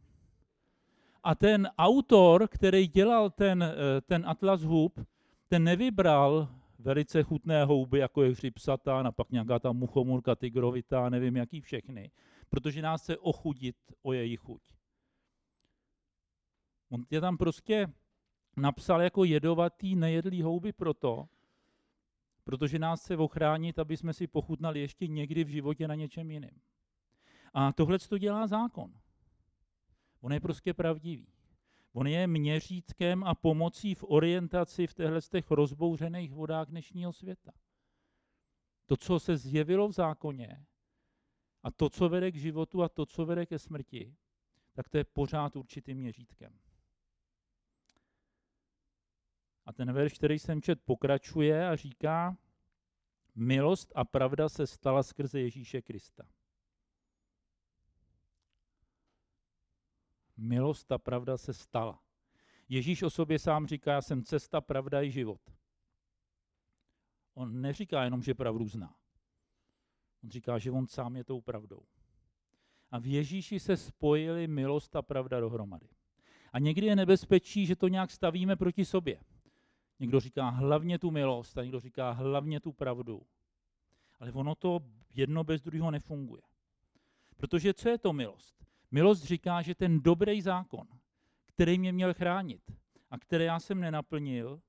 A 1.24 1.36
ten 1.36 1.70
autor, 1.78 2.48
který 2.48 2.88
dělal 2.88 3.30
ten, 3.30 3.64
eh, 3.64 4.02
ten 4.02 4.24
atlas 4.28 4.62
hub, 4.62 5.00
ten 5.48 5.64
nevybral 5.64 6.50
velice 6.80 7.24
chutné 7.24 7.66
houby, 7.66 8.00
jako 8.00 8.24
je 8.24 8.32
hřib 8.32 8.58
satán 8.58 9.08
a 9.08 9.12
pak 9.12 9.32
nějaká 9.32 9.60
ta 9.60 9.72
muchomurka 9.72 10.36
tigrovitá, 10.36 11.10
nevím 11.10 11.36
jaký 11.36 11.62
všechny, 11.62 12.12
protože 12.50 12.82
nás 12.82 13.02
chce 13.02 13.18
ochudit 13.18 13.76
o 14.02 14.14
její 14.14 14.36
chuť. 14.36 14.62
On 16.90 17.06
je 17.10 17.22
tam 17.22 17.38
prostě 17.38 17.88
napsal 18.58 19.02
jako 19.02 19.24
jedovatý 19.24 19.96
nejedlý 19.96 20.42
houby 20.42 20.74
proto, 20.74 21.28
protože 22.44 22.80
nás 22.80 23.02
chce 23.02 23.18
ochránit, 23.18 23.80
aby 23.80 23.98
jsme 23.98 24.14
si 24.14 24.28
pochutnali 24.28 24.80
ještě 24.80 25.08
někdy 25.08 25.44
v 25.44 25.48
životě 25.48 25.88
na 25.88 25.96
něčem 25.96 26.32
jiném. 26.32 26.60
A 27.54 27.74
tohle 27.74 28.00
to 28.00 28.18
dělá 28.18 28.48
zákon. 28.48 28.94
On 30.22 30.34
je 30.34 30.40
prostě 30.40 30.74
pravdivý. 30.74 31.35
On 31.98 32.08
je 32.08 32.28
měřítkem 32.28 33.24
a 33.24 33.36
pomocí 33.36 33.96
v 33.96 34.04
orientaci 34.04 34.88
v 34.88 34.94
těchto 34.94 35.22
těch 35.30 35.52
rozbouřených 35.52 36.34
vodách 36.34 36.68
dnešního 36.68 37.14
světa. 37.14 37.52
To, 38.86 38.98
co 38.98 39.20
se 39.20 39.38
zjevilo 39.38 39.88
v 39.88 39.92
zákoně, 39.92 40.66
a 41.64 41.72
to, 41.72 41.90
co 41.90 42.10
vede 42.10 42.32
k 42.32 42.36
životu 42.36 42.84
a 42.84 42.90
to, 42.90 43.06
co 43.06 43.26
vede 43.26 43.46
ke 43.46 43.60
smrti, 43.60 44.16
tak 44.74 44.90
to 44.90 44.98
je 44.98 45.04
pořád 45.04 45.56
určitým 45.56 45.98
měřítkem. 45.98 46.60
A 49.66 49.74
ten 49.74 49.94
verš, 49.94 50.14
který 50.14 50.40
jsem 50.40 50.62
čet, 50.62 50.82
pokračuje 50.86 51.68
a 51.68 51.76
říká, 51.76 52.38
milost 53.36 53.92
a 53.96 54.06
pravda 54.06 54.50
se 54.50 54.68
stala 54.68 55.04
skrze 55.04 55.40
Ježíše 55.40 55.82
Krista. 55.82 56.24
Milost 60.38 60.92
a 60.92 60.98
pravda 60.98 61.38
se 61.38 61.54
stala. 61.54 62.00
Ježíš 62.70 63.04
o 63.04 63.10
sobě 63.10 63.40
sám 63.40 63.68
říká, 63.68 63.92
já 63.92 64.02
jsem 64.02 64.24
cesta, 64.24 64.62
pravda 64.62 65.02
i 65.02 65.12
život. 65.12 65.42
On 67.34 67.62
neříká 67.62 68.04
jenom, 68.04 68.22
že 68.22 68.34
pravdu 68.34 68.68
zná. 68.68 68.96
On 70.24 70.30
říká, 70.30 70.58
že 70.58 70.72
on 70.72 70.88
sám 70.88 71.16
je 71.16 71.24
tou 71.24 71.42
pravdou. 71.42 71.82
A 72.92 73.00
v 73.00 73.08
Ježíši 73.08 73.60
se 73.60 73.78
spojily 73.78 74.48
milost 74.48 74.96
a 74.96 75.02
pravda 75.02 75.40
dohromady. 75.40 75.90
A 76.54 76.60
někdy 76.60 76.88
je 76.88 76.96
nebezpečí, 76.96 77.66
že 77.66 77.76
to 77.76 77.88
nějak 77.88 78.12
stavíme 78.12 78.56
proti 78.56 78.86
sobě. 78.86 79.20
Někdo 80.00 80.20
říká 80.20 80.50
hlavně 80.50 81.00
tu 81.00 81.12
milost 81.12 81.58
a 81.58 81.64
někdo 81.64 81.80
říká 81.80 82.12
hlavně 82.12 82.60
tu 82.60 82.74
pravdu. 82.74 83.22
Ale 84.20 84.32
ono 84.32 84.56
to 84.56 84.80
jedno 85.16 85.44
bez 85.44 85.62
druhého 85.62 85.92
nefunguje. 85.92 86.42
Protože 87.38 87.74
co 87.74 87.90
je 87.90 87.98
to 87.98 88.14
milost? 88.14 88.65
Milost 88.92 89.24
říká, 89.24 89.62
že 89.62 89.76
ten 89.76 90.02
dobrý 90.02 90.42
zákon, 90.42 90.88
který 91.46 91.80
mě 91.80 91.92
měl 91.92 92.14
chránit 92.14 92.62
a 93.10 93.20
který 93.20 93.46
já 93.46 93.60
jsem 93.60 93.80
nenaplnil, 93.80 94.62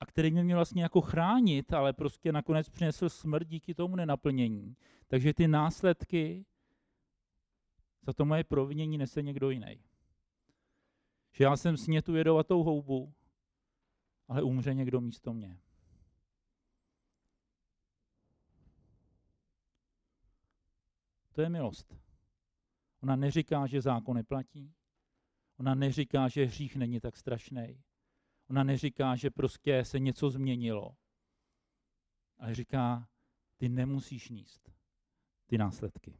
a 0.00 0.06
který 0.06 0.30
mě 0.30 0.44
měl 0.44 0.58
vlastně 0.58 0.82
jako 0.82 1.00
chránit, 1.00 1.72
ale 1.72 1.92
prostě 1.92 2.32
nakonec 2.32 2.68
přinesl 2.68 3.08
smrt 3.08 3.48
díky 3.48 3.74
tomu 3.74 3.96
nenaplnění. 3.96 4.76
Takže 5.06 5.34
ty 5.34 5.48
následky 5.48 6.44
za 8.02 8.12
to 8.12 8.24
moje 8.24 8.44
provinění 8.44 8.98
nese 8.98 9.22
někdo 9.22 9.50
jiný. 9.50 9.84
Že 11.32 11.44
já 11.44 11.56
jsem 11.56 11.76
sně 11.76 12.02
tu 12.02 12.14
jedovatou 12.14 12.62
houbu, 12.62 13.14
ale 14.28 14.42
umře 14.42 14.74
někdo 14.74 15.00
místo 15.00 15.32
mě. 15.32 15.58
To 21.36 21.42
je 21.42 21.48
milost. 21.48 21.96
Ona 23.02 23.16
neříká, 23.16 23.66
že 23.66 23.80
zákon 23.80 24.16
neplatí. 24.16 24.74
Ona 25.58 25.74
neříká, 25.74 26.28
že 26.28 26.44
hřích 26.44 26.76
není 26.76 27.00
tak 27.00 27.16
strašný. 27.16 27.82
Ona 28.50 28.64
neříká, 28.64 29.16
že 29.16 29.30
prostě 29.30 29.84
se 29.84 29.98
něco 29.98 30.30
změnilo. 30.30 30.96
Ale 32.38 32.54
říká, 32.54 33.08
ty 33.56 33.68
nemusíš 33.68 34.28
níst 34.28 34.72
ty 35.46 35.58
následky. 35.58 36.14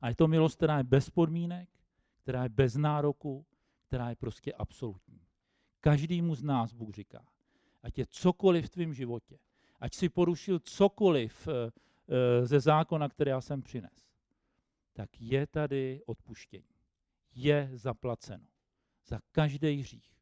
A 0.00 0.08
je 0.08 0.14
to 0.14 0.28
milost, 0.28 0.56
která 0.56 0.78
je 0.78 0.84
bez 0.84 1.10
podmínek, 1.10 1.68
která 2.22 2.42
je 2.42 2.48
bez 2.48 2.74
nároku, 2.74 3.46
která 3.86 4.10
je 4.10 4.16
prostě 4.16 4.52
absolutní. 4.52 5.20
Každému 5.80 6.34
z 6.34 6.42
nás 6.42 6.72
Bůh 6.72 6.94
říká, 6.94 7.26
ať 7.82 7.98
je 7.98 8.06
cokoliv 8.06 8.66
v 8.66 8.70
tvém 8.70 8.94
životě, 8.94 9.38
ať 9.80 9.94
si 9.94 10.08
porušil 10.08 10.58
cokoliv 10.58 11.48
eh, 11.48 11.70
ze 12.42 12.60
zákona, 12.60 13.08
který 13.08 13.30
já 13.30 13.40
jsem 13.40 13.62
přines, 13.62 14.10
tak 14.92 15.20
je 15.20 15.46
tady 15.46 16.02
odpuštění. 16.06 16.74
Je 17.34 17.70
zaplaceno 17.72 18.46
za 19.06 19.20
každý 19.32 19.76
hřích. 19.76 20.16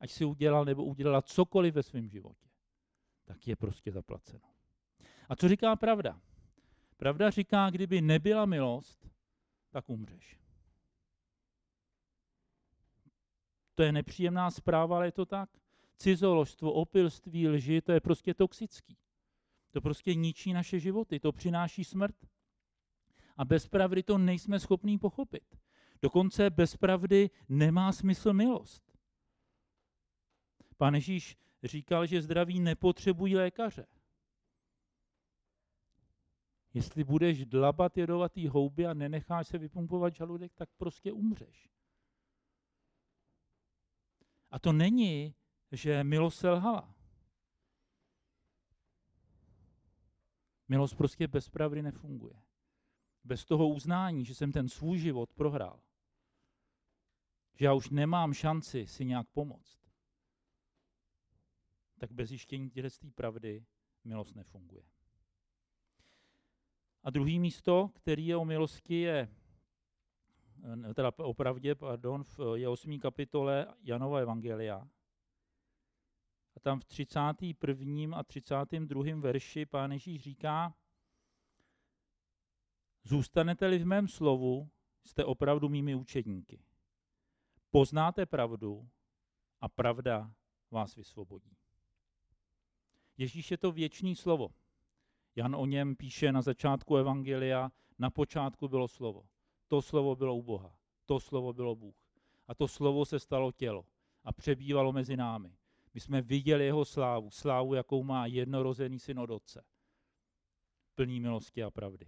Ať 0.00 0.10
si 0.10 0.24
udělal 0.24 0.64
nebo 0.64 0.84
udělala 0.84 1.22
cokoliv 1.22 1.74
ve 1.74 1.82
svém 1.82 2.08
životě, 2.08 2.48
tak 3.24 3.48
je 3.48 3.56
prostě 3.56 3.92
zaplaceno. 3.92 4.48
A 5.28 5.36
co 5.36 5.48
říká 5.48 5.76
pravda? 5.76 6.20
Pravda 6.96 7.30
říká, 7.30 7.70
kdyby 7.70 8.00
nebyla 8.00 8.46
milost, 8.46 9.10
tak 9.70 9.88
umřeš. 9.88 10.40
To 13.74 13.82
je 13.82 13.92
nepříjemná 13.92 14.50
zpráva, 14.50 14.96
ale 14.96 15.06
je 15.06 15.12
to 15.12 15.26
tak. 15.26 15.50
Cizoložstvo, 15.96 16.72
opilství, 16.72 17.48
lži, 17.48 17.80
to 17.80 17.92
je 17.92 18.00
prostě 18.00 18.34
toxický. 18.34 18.96
To 19.70 19.80
prostě 19.80 20.14
ničí 20.14 20.52
naše 20.52 20.80
životy, 20.80 21.20
to 21.20 21.32
přináší 21.32 21.84
smrt. 21.84 22.16
A 23.36 23.44
bez 23.44 23.68
pravdy 23.68 24.02
to 24.02 24.18
nejsme 24.18 24.60
schopní 24.60 24.98
pochopit. 24.98 25.58
Dokonce 26.02 26.50
bez 26.50 26.76
pravdy 26.76 27.30
nemá 27.48 27.92
smysl 27.92 28.32
milost. 28.32 28.98
Pán 30.76 30.94
Ježíš 30.94 31.36
říkal, 31.64 32.06
že 32.06 32.22
zdraví 32.22 32.60
nepotřebují 32.60 33.36
lékaře. 33.36 33.86
Jestli 36.74 37.04
budeš 37.04 37.44
dlabat 37.44 37.96
jedovatý 37.96 38.48
houby 38.48 38.86
a 38.86 38.94
nenecháš 38.94 39.48
se 39.48 39.58
vypumpovat 39.58 40.14
žaludek, 40.14 40.52
tak 40.54 40.68
prostě 40.76 41.12
umřeš. 41.12 41.68
A 44.50 44.58
to 44.58 44.72
není, 44.72 45.34
že 45.72 46.04
milost 46.04 46.38
selhala. 46.38 46.94
Milost 50.68 50.96
prostě 50.96 51.28
bez 51.28 51.48
pravdy 51.48 51.82
nefunguje. 51.82 52.42
Bez 53.24 53.44
toho 53.44 53.68
uznání, 53.68 54.24
že 54.24 54.34
jsem 54.34 54.52
ten 54.52 54.68
svůj 54.68 54.98
život 54.98 55.32
prohrál, 55.32 55.80
že 57.54 57.64
já 57.64 57.74
už 57.74 57.90
nemám 57.90 58.34
šanci 58.34 58.86
si 58.86 59.04
nějak 59.04 59.28
pomoct, 59.28 59.78
tak 61.98 62.12
bez 62.12 62.28
zjištění 62.28 62.70
té 62.70 62.82
pravdy 63.14 63.64
milost 64.04 64.36
nefunguje. 64.36 64.82
A 67.02 67.10
druhý 67.10 67.38
místo, 67.38 67.90
který 67.94 68.26
je 68.26 68.36
o 68.36 68.44
milosti, 68.44 69.00
je 69.00 69.28
eh, 70.88 70.94
teda 70.94 71.12
o 71.16 71.34
pravdě, 71.34 71.74
pardon, 71.74 72.22
je 72.54 72.68
8. 72.68 72.98
kapitole 72.98 73.74
Janova 73.82 74.18
Evangelia. 74.18 74.88
A 76.58 76.60
tam 76.60 76.80
v 76.80 76.84
31. 76.84 78.18
a 78.18 78.22
32. 78.22 79.20
verši 79.20 79.66
pán 79.66 79.92
Ježíš 79.92 80.22
říká, 80.22 80.74
zůstanete-li 83.04 83.78
v 83.78 83.86
mém 83.86 84.08
slovu, 84.08 84.70
jste 85.04 85.24
opravdu 85.24 85.68
mými 85.68 85.94
učedníky. 85.94 86.62
Poznáte 87.70 88.26
pravdu 88.26 88.88
a 89.60 89.68
pravda 89.68 90.32
vás 90.70 90.96
vysvobodí. 90.96 91.56
Ježíš 93.16 93.50
je 93.50 93.58
to 93.58 93.72
věčný 93.72 94.16
slovo. 94.16 94.48
Jan 95.36 95.56
o 95.56 95.66
něm 95.66 95.96
píše 95.96 96.32
na 96.32 96.42
začátku 96.42 96.96
Evangelia, 96.96 97.72
na 97.98 98.10
počátku 98.10 98.68
bylo 98.68 98.88
slovo. 98.88 99.28
To 99.68 99.82
slovo 99.82 100.16
bylo 100.16 100.36
u 100.36 100.42
Boha. 100.42 100.78
To 101.06 101.20
slovo 101.20 101.52
bylo 101.52 101.76
Bůh. 101.76 101.96
A 102.48 102.54
to 102.54 102.68
slovo 102.68 103.04
se 103.04 103.18
stalo 103.18 103.52
tělo 103.52 103.84
a 104.24 104.32
přebývalo 104.32 104.92
mezi 104.92 105.16
námi. 105.16 105.58
My 105.94 106.00
jsme 106.00 106.22
viděli 106.22 106.64
jeho 106.64 106.84
slávu, 106.84 107.30
slávu, 107.30 107.74
jakou 107.74 108.02
má 108.02 108.26
jednorozený 108.26 108.98
syn 108.98 109.18
od 109.18 109.30
otce. 109.30 109.64
Plný 110.94 111.20
milosti 111.20 111.62
a 111.62 111.70
pravdy. 111.70 112.06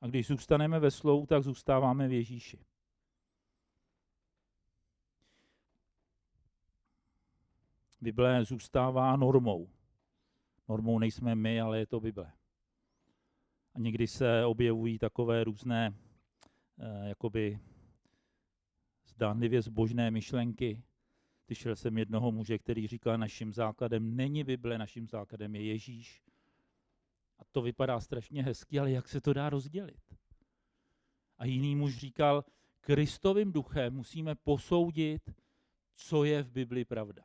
A 0.00 0.06
když 0.06 0.26
zůstaneme 0.26 0.80
ve 0.80 0.90
slovu, 0.90 1.26
tak 1.26 1.42
zůstáváme 1.42 2.08
v 2.08 2.12
Ježíši. 2.12 2.64
Bible 8.00 8.44
zůstává 8.44 9.16
normou. 9.16 9.70
Normou 10.68 10.98
nejsme 10.98 11.34
my, 11.34 11.60
ale 11.60 11.78
je 11.78 11.86
to 11.86 12.00
Bible. 12.00 12.32
A 13.74 13.78
někdy 13.78 14.06
se 14.06 14.44
objevují 14.44 14.98
takové 14.98 15.44
různé, 15.44 15.94
eh, 16.78 17.08
jakoby 17.08 17.60
zdánlivě 19.20 19.62
zbožné 19.62 20.10
myšlenky. 20.10 20.82
Slyšel 21.44 21.76
jsem 21.76 21.98
jednoho 21.98 22.32
muže, 22.32 22.58
který 22.58 22.86
říkal, 22.86 23.18
naším 23.18 23.52
základem 23.52 24.16
není 24.16 24.44
Bible, 24.44 24.78
naším 24.78 25.08
základem 25.08 25.54
je 25.54 25.64
Ježíš. 25.64 26.22
A 27.38 27.42
to 27.52 27.62
vypadá 27.62 28.00
strašně 28.00 28.42
hezky, 28.42 28.78
ale 28.78 28.90
jak 28.90 29.08
se 29.08 29.20
to 29.20 29.32
dá 29.32 29.50
rozdělit? 29.50 30.00
A 31.38 31.44
jiný 31.44 31.76
muž 31.76 31.96
říkal, 31.96 32.44
Kristovým 32.80 33.52
duchem 33.52 33.94
musíme 33.94 34.34
posoudit, 34.34 35.30
co 35.94 36.24
je 36.24 36.42
v 36.42 36.50
Bibli 36.50 36.84
pravda. 36.84 37.22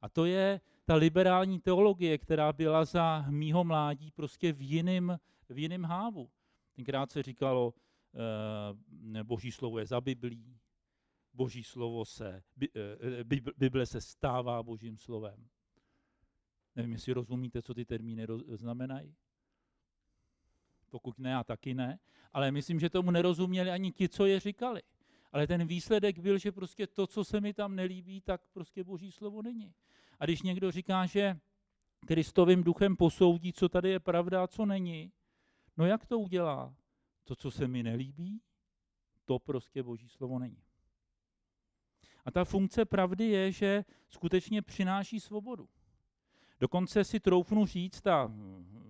A 0.00 0.08
to 0.08 0.24
je 0.24 0.60
ta 0.84 0.94
liberální 0.94 1.60
teologie, 1.60 2.18
která 2.18 2.52
byla 2.52 2.84
za 2.84 3.24
mýho 3.30 3.64
mládí 3.64 4.10
prostě 4.10 4.52
v 4.52 4.62
jiném 4.62 5.18
v 5.48 5.58
jiném 5.58 5.84
hávu. 5.84 6.30
Tenkrát 6.76 7.10
se 7.10 7.22
říkalo, 7.22 7.74
boží 9.22 9.52
slovo 9.52 9.78
je 9.78 9.86
za 9.86 10.00
Biblí, 10.00 10.58
boží 11.34 11.64
slovo 11.64 12.04
se, 12.04 12.42
Bible 13.56 13.86
se 13.86 14.00
stává 14.00 14.62
božím 14.62 14.98
slovem. 14.98 15.48
Nevím, 16.76 16.92
jestli 16.92 17.12
rozumíte, 17.12 17.62
co 17.62 17.74
ty 17.74 17.84
termíny 17.84 18.26
znamenají. 18.54 19.16
Pokud 20.90 21.18
ne, 21.18 21.36
a 21.36 21.44
taky 21.44 21.74
ne. 21.74 21.98
Ale 22.32 22.52
myslím, 22.52 22.80
že 22.80 22.90
tomu 22.90 23.10
nerozuměli 23.10 23.70
ani 23.70 23.92
ti, 23.92 24.08
co 24.08 24.26
je 24.26 24.40
říkali. 24.40 24.82
Ale 25.32 25.46
ten 25.46 25.66
výsledek 25.66 26.18
byl, 26.18 26.38
že 26.38 26.52
prostě 26.52 26.86
to, 26.86 27.06
co 27.06 27.24
se 27.24 27.40
mi 27.40 27.54
tam 27.54 27.76
nelíbí, 27.76 28.20
tak 28.20 28.40
prostě 28.52 28.84
boží 28.84 29.12
slovo 29.12 29.42
není. 29.42 29.74
A 30.18 30.24
když 30.24 30.42
někdo 30.42 30.70
říká, 30.70 31.06
že 31.06 31.40
Kristovým 32.06 32.62
duchem 32.62 32.96
posoudí, 32.96 33.52
co 33.52 33.68
tady 33.68 33.90
je 33.90 34.00
pravda 34.00 34.44
a 34.44 34.46
co 34.46 34.66
není, 34.66 35.12
no 35.76 35.86
jak 35.86 36.06
to 36.06 36.18
udělá? 36.18 36.76
To, 37.24 37.36
co 37.36 37.50
se 37.50 37.68
mi 37.68 37.82
nelíbí, 37.82 38.40
to 39.24 39.38
prostě 39.38 39.82
boží 39.82 40.08
slovo 40.08 40.38
není. 40.38 40.63
A 42.24 42.30
ta 42.30 42.44
funkce 42.44 42.84
pravdy 42.84 43.24
je, 43.24 43.52
že 43.52 43.84
skutečně 44.08 44.62
přináší 44.62 45.20
svobodu. 45.20 45.68
Dokonce 46.60 47.04
si 47.04 47.20
troufnu 47.20 47.66
říct, 47.66 48.06
a 48.06 48.32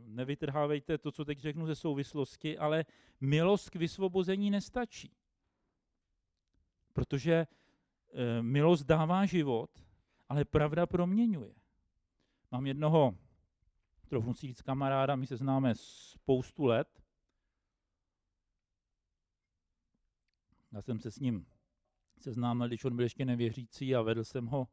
nevytrhávejte 0.06 0.98
to, 0.98 1.12
co 1.12 1.24
teď 1.24 1.38
řeknu 1.38 1.66
ze 1.66 1.74
souvislosti, 1.74 2.58
ale 2.58 2.84
milost 3.20 3.70
k 3.70 3.76
vysvobození 3.76 4.50
nestačí. 4.50 5.12
Protože 6.92 7.34
e, 8.12 8.42
milost 8.42 8.86
dává 8.86 9.26
život, 9.26 9.70
ale 10.28 10.44
pravda 10.44 10.86
proměňuje. 10.86 11.54
Mám 12.50 12.66
jednoho, 12.66 13.18
trochu 14.08 14.34
si 14.34 14.46
říct 14.46 14.62
kamaráda, 14.62 15.16
my 15.16 15.26
se 15.26 15.36
známe 15.36 15.74
spoustu 15.74 16.64
let. 16.64 17.02
Já 20.72 20.82
jsem 20.82 21.00
se 21.00 21.10
s 21.10 21.18
ním 21.18 21.46
seznámil, 22.18 22.68
když 22.68 22.84
on 22.84 22.96
byl 22.96 23.04
ještě 23.04 23.24
nevěřící 23.24 23.94
a 23.94 24.02
vedl 24.02 24.24
jsem 24.24 24.46
ho 24.46 24.68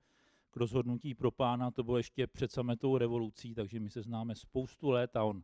k 0.52 0.58
rozhodnutí 0.58 1.14
pro 1.14 1.32
pána, 1.32 1.72
to 1.72 1.84
bylo 1.84 1.98
ještě 1.98 2.28
před 2.28 2.52
sametou 2.52 2.98
revolucí, 2.98 3.56
takže 3.56 3.80
my 3.80 3.90
se 3.90 4.02
známe 4.02 4.36
spoustu 4.36 4.90
let 4.90 5.16
a 5.16 5.24
on 5.24 5.44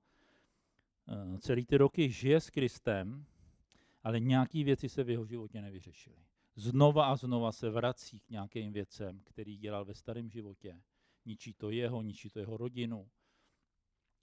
eh, 1.08 1.38
celý 1.38 1.66
ty 1.66 1.78
roky 1.78 2.10
žije 2.10 2.42
s 2.42 2.50
Kristem, 2.50 3.26
ale 4.04 4.20
nějaký 4.20 4.64
věci 4.64 4.90
se 4.90 5.04
v 5.04 5.10
jeho 5.10 5.26
životě 5.26 5.62
nevyřešily. 5.62 6.18
Znova 6.56 7.06
a 7.06 7.16
znova 7.16 7.52
se 7.52 7.70
vrací 7.70 8.20
k 8.20 8.30
nějakým 8.30 8.74
věcem, 8.74 9.22
který 9.24 9.58
dělal 9.58 9.86
ve 9.86 9.94
starém 9.94 10.30
životě. 10.30 10.82
Ničí 11.26 11.54
to 11.54 11.70
jeho, 11.70 12.02
ničí 12.02 12.30
to 12.30 12.40
jeho 12.40 12.58
rodinu. 12.58 13.10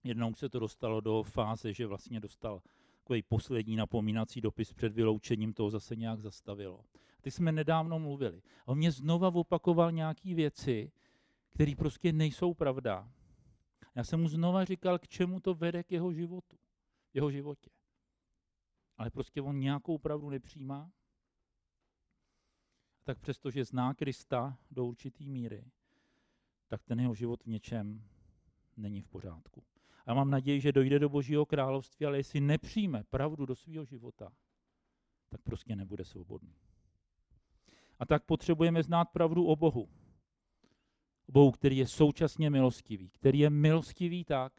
Jednou 0.05 0.35
se 0.35 0.49
to 0.49 0.59
dostalo 0.59 1.01
do 1.01 1.23
fáze, 1.23 1.73
že 1.73 1.87
vlastně 1.87 2.21
dostal 2.21 2.63
takový 2.99 3.23
poslední 3.23 3.77
napomínací 3.77 4.41
dopis 4.41 4.73
před 4.73 4.93
vyloučením, 4.93 5.53
toho 5.53 5.71
zase 5.71 5.97
nějak 5.97 6.21
zastavilo. 6.21 6.85
Ty 7.25 7.31
jsme 7.31 7.53
nedávno 7.53 7.99
mluvili. 7.99 8.43
A 8.67 8.69
on 8.69 8.79
mě 8.79 8.93
znova 8.93 9.29
opakoval 9.35 9.93
nějaké 9.93 10.35
věci, 10.35 10.93
které 11.55 11.73
prostě 11.77 12.13
nejsou 12.13 12.55
pravda. 12.55 13.13
Já 13.95 14.05
jsem 14.05 14.21
mu 14.21 14.29
znova 14.29 14.65
říkal, 14.65 14.99
k 14.99 15.09
čemu 15.09 15.41
to 15.41 15.55
vede 15.55 15.83
k 15.85 15.93
jeho 15.93 16.13
životu, 16.13 16.59
jeho 17.15 17.31
životě. 17.31 17.71
Ale 18.97 19.11
prostě 19.11 19.43
on 19.43 19.61
nějakou 19.61 19.99
pravdu 19.99 20.31
nepřijímá. 20.31 20.93
Tak 23.05 23.19
přestože 23.19 23.65
zná 23.65 23.95
Krista 23.95 24.59
do 24.71 24.87
určitý 24.87 25.29
míry, 25.29 25.65
tak 26.69 26.83
ten 26.83 27.01
jeho 27.01 27.15
život 27.15 27.43
v 27.43 27.47
něčem 27.47 28.09
není 28.77 29.01
v 29.01 29.09
pořádku. 29.09 29.65
A 30.07 30.11
já 30.11 30.15
mám 30.15 30.31
naději, 30.31 30.61
že 30.61 30.73
dojde 30.73 30.99
do 30.99 31.09
Božího 31.09 31.47
království, 31.47 32.07
ale 32.07 32.17
jestli 32.17 32.41
nepřijme 32.41 33.05
pravdu 33.05 33.47
do 33.47 33.57
svého 33.57 33.85
života, 33.85 34.33
tak 35.29 35.43
prostě 35.43 35.77
nebude 35.77 36.05
svobodný. 36.05 36.57
A 37.99 38.07
tak 38.07 38.25
potřebujeme 38.25 38.83
znát 38.83 39.05
pravdu 39.05 39.45
o 39.45 39.57
Bohu. 39.57 39.89
O 41.29 41.33
Bohu, 41.33 41.51
který 41.51 41.77
je 41.77 41.87
současně 41.87 42.51
milostivý, 42.51 43.11
který 43.11 43.39
je 43.39 43.51
milostivý 43.51 44.25
tak, 44.25 44.53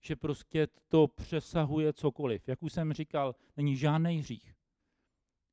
že 0.00 0.16
prostě 0.16 0.68
to 0.88 1.08
přesahuje 1.08 1.92
cokoliv. 1.92 2.48
Jak 2.48 2.62
už 2.62 2.72
jsem 2.72 2.92
říkal, 2.92 3.34
není 3.56 3.76
žádný 3.76 4.18
hřích, 4.18 4.54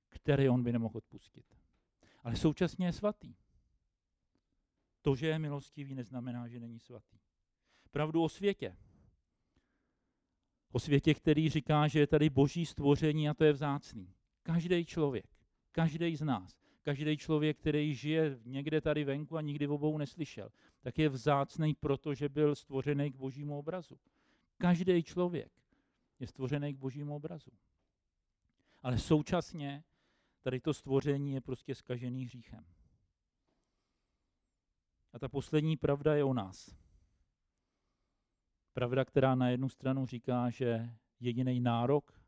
který 0.09 0.49
on 0.49 0.63
by 0.63 0.73
nemohl 0.73 0.97
odpustit. 0.97 1.45
Ale 2.23 2.35
současně 2.35 2.85
je 2.85 2.93
svatý. 2.93 3.35
To, 5.01 5.15
že 5.15 5.27
je 5.27 5.39
milostivý, 5.39 5.95
neznamená, 5.95 6.47
že 6.47 6.59
není 6.59 6.79
svatý. 6.79 7.17
Pravdu 7.91 8.23
o 8.23 8.29
světě. 8.29 8.77
O 10.71 10.79
světě, 10.79 11.13
který 11.13 11.49
říká, 11.49 11.87
že 11.87 11.99
je 11.99 12.07
tady 12.07 12.29
boží 12.29 12.65
stvoření 12.65 13.29
a 13.29 13.33
to 13.33 13.43
je 13.43 13.53
vzácný. 13.53 14.13
Každý 14.43 14.85
člověk, 14.85 15.25
každý 15.71 16.15
z 16.15 16.21
nás 16.21 16.66
každý 16.87 17.17
člověk, 17.17 17.57
který 17.57 17.95
žije 17.95 18.39
někde 18.45 18.81
tady 18.81 19.03
venku 19.03 19.37
a 19.37 19.41
nikdy 19.41 19.67
obou 19.67 19.97
neslyšel, 19.97 20.49
tak 20.81 20.97
je 20.97 21.09
vzácný, 21.09 21.73
protože 21.73 22.29
byl 22.29 22.55
stvořený 22.55 23.11
k 23.11 23.15
božímu 23.15 23.59
obrazu. 23.59 23.99
Každý 24.57 25.03
člověk 25.03 25.51
je 26.19 26.27
stvořený 26.27 26.73
k 26.73 26.77
božímu 26.77 27.15
obrazu. 27.15 27.51
Ale 28.83 28.97
současně 28.97 29.83
tady 30.41 30.59
to 30.59 30.73
stvoření 30.73 31.33
je 31.33 31.41
prostě 31.41 31.75
skažený 31.75 32.25
hříchem. 32.25 32.65
A 35.13 35.19
ta 35.19 35.29
poslední 35.29 35.77
pravda 35.77 36.15
je 36.15 36.23
o 36.23 36.33
nás. 36.33 36.75
Pravda, 38.73 39.05
která 39.05 39.35
na 39.35 39.49
jednu 39.49 39.69
stranu 39.69 40.05
říká, 40.05 40.49
že 40.49 40.95
jediný 41.19 41.59
nárok, 41.59 42.21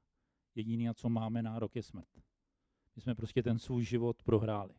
jediný, 0.56 0.90
co 0.94 1.10
máme 1.10 1.44
nárok, 1.44 1.76
je 1.76 1.84
smrt. 1.84 2.29
My 3.00 3.04
jsme 3.04 3.16
prostě 3.16 3.44
ten 3.44 3.60
svůj 3.60 3.84
život 3.84 4.24
prohráli. 4.24 4.74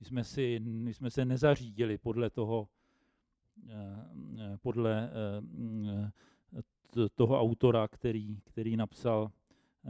My 0.00 0.06
jsme, 0.06 0.24
si, 0.24 0.60
my 0.60 0.94
jsme 0.94 1.10
se 1.10 1.24
nezařídili 1.24 1.98
podle 1.98 2.30
toho, 2.30 2.68
eh, 3.68 3.72
eh, 4.38 4.58
podle 4.58 5.10
eh, 6.96 7.08
toho 7.14 7.40
autora, 7.40 7.88
který, 7.88 8.40
který 8.40 8.76
napsal, 8.76 9.32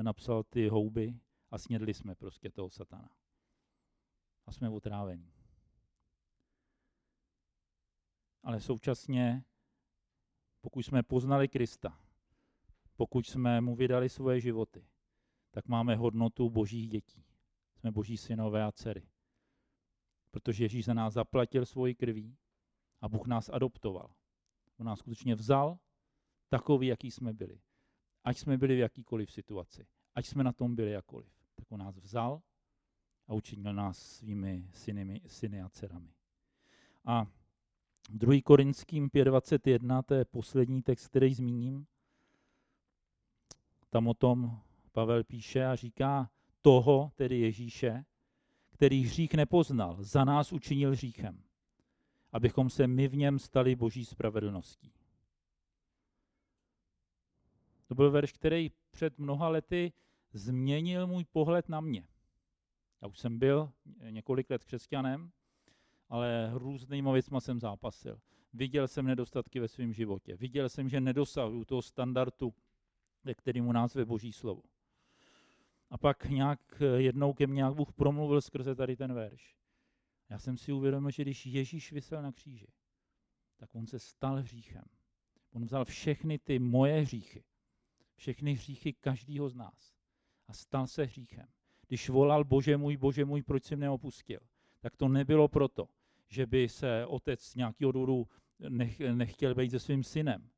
napsal 0.02 0.42
ty 0.42 0.68
houby 0.68 1.20
a 1.50 1.58
snědli 1.58 1.94
jsme 1.94 2.14
prostě 2.14 2.50
toho 2.50 2.70
satana. 2.70 3.10
A 4.46 4.52
jsme 4.52 4.68
otrávení. 4.68 5.32
Ale 8.42 8.60
současně, 8.60 9.44
pokud 10.60 10.82
jsme 10.82 11.02
poznali 11.02 11.48
Krista, 11.48 12.00
pokud 12.96 13.26
jsme 13.26 13.60
mu 13.60 13.76
vydali 13.76 14.08
svoje 14.08 14.40
životy, 14.40 14.86
tak 15.50 15.68
máme 15.68 15.96
hodnotu 15.96 16.50
božích 16.50 16.88
dětí. 16.88 17.27
Jsme 17.78 17.90
boží 17.90 18.16
synové 18.16 18.64
a 18.64 18.72
dcery. 18.72 19.08
Protože 20.30 20.64
Ježíš 20.64 20.84
za 20.84 20.94
nás 20.94 21.14
zaplatil 21.14 21.66
svoji 21.66 21.94
krví 21.94 22.36
a 23.00 23.08
Bůh 23.08 23.26
nás 23.26 23.48
adoptoval. 23.48 24.14
On 24.78 24.86
nás 24.86 24.98
skutečně 24.98 25.34
vzal 25.34 25.78
takový, 26.48 26.86
jaký 26.86 27.10
jsme 27.10 27.32
byli. 27.32 27.60
Ať 28.24 28.38
jsme 28.38 28.58
byli 28.58 28.76
v 28.76 28.78
jakýkoliv 28.78 29.32
situaci, 29.32 29.86
ať 30.14 30.26
jsme 30.26 30.44
na 30.44 30.52
tom 30.52 30.76
byli 30.76 30.90
jakoliv, 30.90 31.32
tak 31.54 31.72
on 31.72 31.80
nás 31.80 31.98
vzal 31.98 32.42
a 33.26 33.34
učinil 33.34 33.72
nás 33.72 33.98
svými 33.98 34.70
syny, 34.72 35.20
syny 35.26 35.62
a 35.62 35.68
dcerami. 35.68 36.14
A 37.04 37.26
2. 38.10 38.42
Korinským 38.44 39.08
5.21, 39.08 40.02
to 40.02 40.14
je 40.14 40.24
poslední 40.24 40.82
text, 40.82 41.08
který 41.08 41.34
zmíním. 41.34 41.86
Tam 43.90 44.08
o 44.08 44.14
tom 44.14 44.60
Pavel 44.92 45.24
píše 45.24 45.66
a 45.66 45.76
říká, 45.76 46.30
toho, 46.62 47.12
tedy 47.14 47.38
Ježíše, 47.38 48.04
který 48.70 49.02
hřích 49.02 49.34
nepoznal, 49.34 49.96
za 50.00 50.24
nás 50.24 50.52
učinil 50.52 50.90
hříchem, 50.90 51.42
abychom 52.32 52.70
se 52.70 52.86
my 52.86 53.08
v 53.08 53.16
něm 53.16 53.38
stali 53.38 53.76
boží 53.76 54.04
spravedlností. 54.04 54.92
To 57.86 57.94
byl 57.94 58.10
verš, 58.10 58.32
který 58.32 58.70
před 58.90 59.18
mnoha 59.18 59.48
lety 59.48 59.92
změnil 60.32 61.06
můj 61.06 61.24
pohled 61.24 61.68
na 61.68 61.80
mě. 61.80 62.06
Já 63.02 63.08
už 63.08 63.18
jsem 63.18 63.38
byl 63.38 63.72
několik 64.10 64.50
let 64.50 64.64
křesťanem, 64.64 65.30
ale 66.08 66.50
různýma 66.54 67.12
věcma 67.12 67.40
jsem 67.40 67.60
zápasil. 67.60 68.20
Viděl 68.52 68.88
jsem 68.88 69.06
nedostatky 69.06 69.60
ve 69.60 69.68
svém 69.68 69.92
životě. 69.92 70.36
Viděl 70.36 70.68
jsem, 70.68 70.88
že 70.88 71.00
nedosahuju 71.00 71.64
toho 71.64 71.82
standardu, 71.82 72.54
ve 73.24 73.34
kterému 73.34 73.72
nás 73.72 73.94
ve 73.94 74.04
Boží 74.04 74.32
slovo. 74.32 74.62
A 75.90 75.98
pak 75.98 76.24
nějak 76.24 76.60
eh, 76.82 76.84
jednou 76.84 77.32
ke 77.32 77.46
mně 77.46 77.64
Bůh 77.70 77.92
promluvil 77.92 78.40
skrze 78.40 78.74
tady 78.74 78.96
ten 78.96 79.12
verš. 79.12 79.56
Já 80.30 80.38
jsem 80.38 80.56
si 80.56 80.72
uvědomil, 80.72 81.10
že 81.10 81.22
když 81.22 81.46
Ježíš 81.46 81.92
vysel 81.92 82.22
na 82.22 82.32
kříži, 82.32 82.72
tak 83.56 83.74
on 83.74 83.86
se 83.86 83.98
stal 83.98 84.36
hříchem. 84.36 84.84
On 85.52 85.64
vzal 85.64 85.84
všechny 85.84 86.38
ty 86.38 86.58
moje 86.58 87.00
hříchy, 87.00 87.44
všechny 88.16 88.52
hříchy 88.52 88.92
každého 88.92 89.48
z 89.48 89.54
nás 89.54 89.94
a 90.46 90.52
stal 90.52 90.86
se 90.86 91.04
hříchem. 91.04 91.46
Když 91.88 92.08
volal 92.08 92.44
Bože 92.44 92.76
můj, 92.76 92.96
Bože 92.96 93.24
můj, 93.24 93.42
proč 93.42 93.64
jsi 93.64 93.76
mne 93.76 93.90
opustil, 93.90 94.40
tak 94.80 94.96
to 94.96 95.08
nebylo 95.08 95.48
proto, 95.48 95.88
že 96.28 96.46
by 96.46 96.68
se 96.68 97.06
otec 97.06 97.42
z 97.42 97.54
nějakého 97.54 97.92
důvodu 97.92 98.28
nech, 98.68 99.00
nechtěl 99.00 99.54
být 99.54 99.70
se 99.70 99.78
svým 99.78 100.04
synem. 100.04 100.50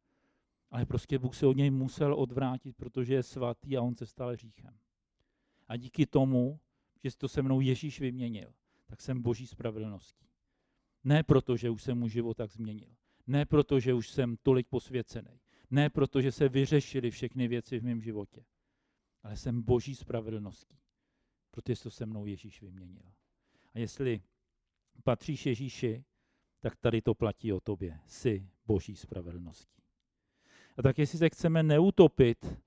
Ale 0.70 0.86
prostě 0.86 1.18
Bůh 1.18 1.36
se 1.36 1.46
od 1.46 1.56
něj 1.56 1.70
musel 1.70 2.14
odvrátit, 2.14 2.76
protože 2.76 3.14
je 3.14 3.22
svatý 3.22 3.76
a 3.76 3.82
on 3.82 3.94
se 3.94 4.06
stal 4.06 4.32
hříchem. 4.32 4.78
A 5.70 5.76
díky 5.76 6.06
tomu, 6.06 6.61
že 7.04 7.16
to 7.16 7.28
se 7.28 7.42
mnou 7.42 7.61
Ježíš 7.61 8.00
vyměnil, 8.00 8.54
tak 8.87 9.00
jsem 9.00 9.22
boží 9.22 9.46
spravedlností. 9.46 10.26
Ne 11.04 11.22
proto, 11.22 11.56
že 11.56 11.70
už 11.70 11.83
jsem 11.83 11.98
můj 11.98 12.11
život 12.11 12.37
tak 12.37 12.50
změnil. 12.50 12.96
Ne 13.26 13.46
proto, 13.46 13.80
že 13.80 13.94
už 13.94 14.11
jsem 14.11 14.37
tolik 14.42 14.68
posvěcený. 14.68 15.40
Ne 15.70 15.90
proto, 15.90 16.22
že 16.22 16.33
se 16.33 16.48
vyřešily 16.48 17.11
všechny 17.11 17.48
věci 17.48 17.78
v 17.78 17.85
mém 17.85 18.02
životě. 18.02 18.44
Ale 19.22 19.37
jsem 19.37 19.62
boží 19.62 19.94
spravedlností. 19.94 20.78
Protože 21.50 21.83
to 21.83 21.90
se 21.90 22.06
mnou 22.06 22.26
Ježíš 22.26 22.62
vyměnil. 22.62 23.12
A 23.74 23.78
jestli 23.78 24.22
patříš 25.04 25.46
Ježíši, 25.46 26.04
tak 26.61 26.76
tady 26.76 27.02
to 27.02 27.14
platí 27.14 27.52
o 27.52 27.61
tobě. 27.61 28.00
Jsi 28.06 28.48
boží 28.66 28.96
spravedlností. 28.96 29.83
A 30.76 30.83
tak 30.83 30.98
jestli 30.98 31.18
se 31.18 31.28
chceme 31.28 31.62
neutopit 31.62 32.59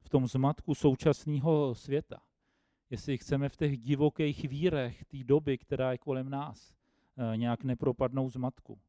v 0.00 0.08
tom 0.08 0.28
zmatku 0.28 0.74
současného 0.74 1.74
světa, 1.74 2.25
jestli 2.90 3.18
chceme 3.18 3.48
v 3.48 3.56
těch 3.56 3.78
divokých 3.78 4.48
vírech 4.48 5.04
té 5.04 5.24
doby, 5.24 5.58
která 5.58 5.92
je 5.92 5.98
kolem 5.98 6.30
nás, 6.30 6.74
eh, 7.16 7.36
nějak 7.36 7.64
nepropadnou 7.64 8.30
zmatku, 8.30 8.80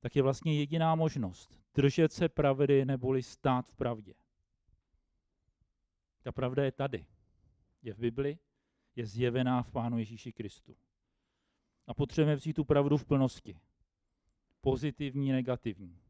tak 0.00 0.16
je 0.16 0.22
vlastně 0.22 0.58
jediná 0.58 0.94
možnost 0.94 1.64
držet 1.74 2.12
se 2.12 2.28
pravdy 2.28 2.84
neboli 2.84 3.22
stát 3.22 3.68
v 3.68 3.76
pravdě. 3.76 4.14
Ta 6.22 6.32
pravda 6.32 6.64
je 6.64 6.72
tady. 6.72 7.06
Je 7.82 7.94
v 7.94 7.98
Bibli, 7.98 8.38
je 8.96 9.06
zjevená 9.06 9.62
v 9.62 9.72
Pánu 9.72 9.98
Ježíši 9.98 10.32
Kristu. 10.32 10.76
A 11.86 11.94
potřebujeme 11.94 12.36
vzít 12.36 12.52
tu 12.52 12.64
pravdu 12.64 12.96
v 12.96 13.04
plnosti. 13.04 13.60
Pozitivní, 14.60 15.32
negativní. 15.32 16.00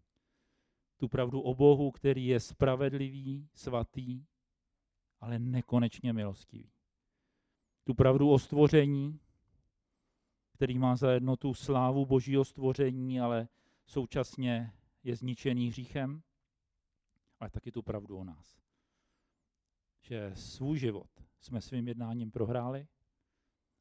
Tu 0.96 1.08
pravdu 1.08 1.40
o 1.40 1.54
Bohu, 1.54 1.90
který 1.90 2.26
je 2.26 2.40
spravedlivý, 2.40 3.48
svatý, 3.54 4.24
ale 5.20 5.38
nekonečně 5.38 6.12
milostivý. 6.12 6.70
Tu 7.84 7.94
pravdu 7.94 8.30
o 8.30 8.38
stvoření, 8.38 9.20
který 10.52 10.78
má 10.78 10.96
za 10.96 11.12
jednotu 11.12 11.54
slávu 11.54 12.06
božího 12.06 12.44
stvoření, 12.44 13.20
ale 13.20 13.48
současně 13.86 14.72
je 15.02 15.16
zničený 15.16 15.68
hříchem, 15.68 16.22
ale 17.40 17.50
taky 17.50 17.72
tu 17.72 17.82
pravdu 17.82 18.18
o 18.18 18.24
nás. 18.24 18.60
Že 20.00 20.30
svůj 20.34 20.78
život 20.78 21.10
jsme 21.40 21.60
svým 21.60 21.88
jednáním 21.88 22.30
prohráli, 22.30 22.86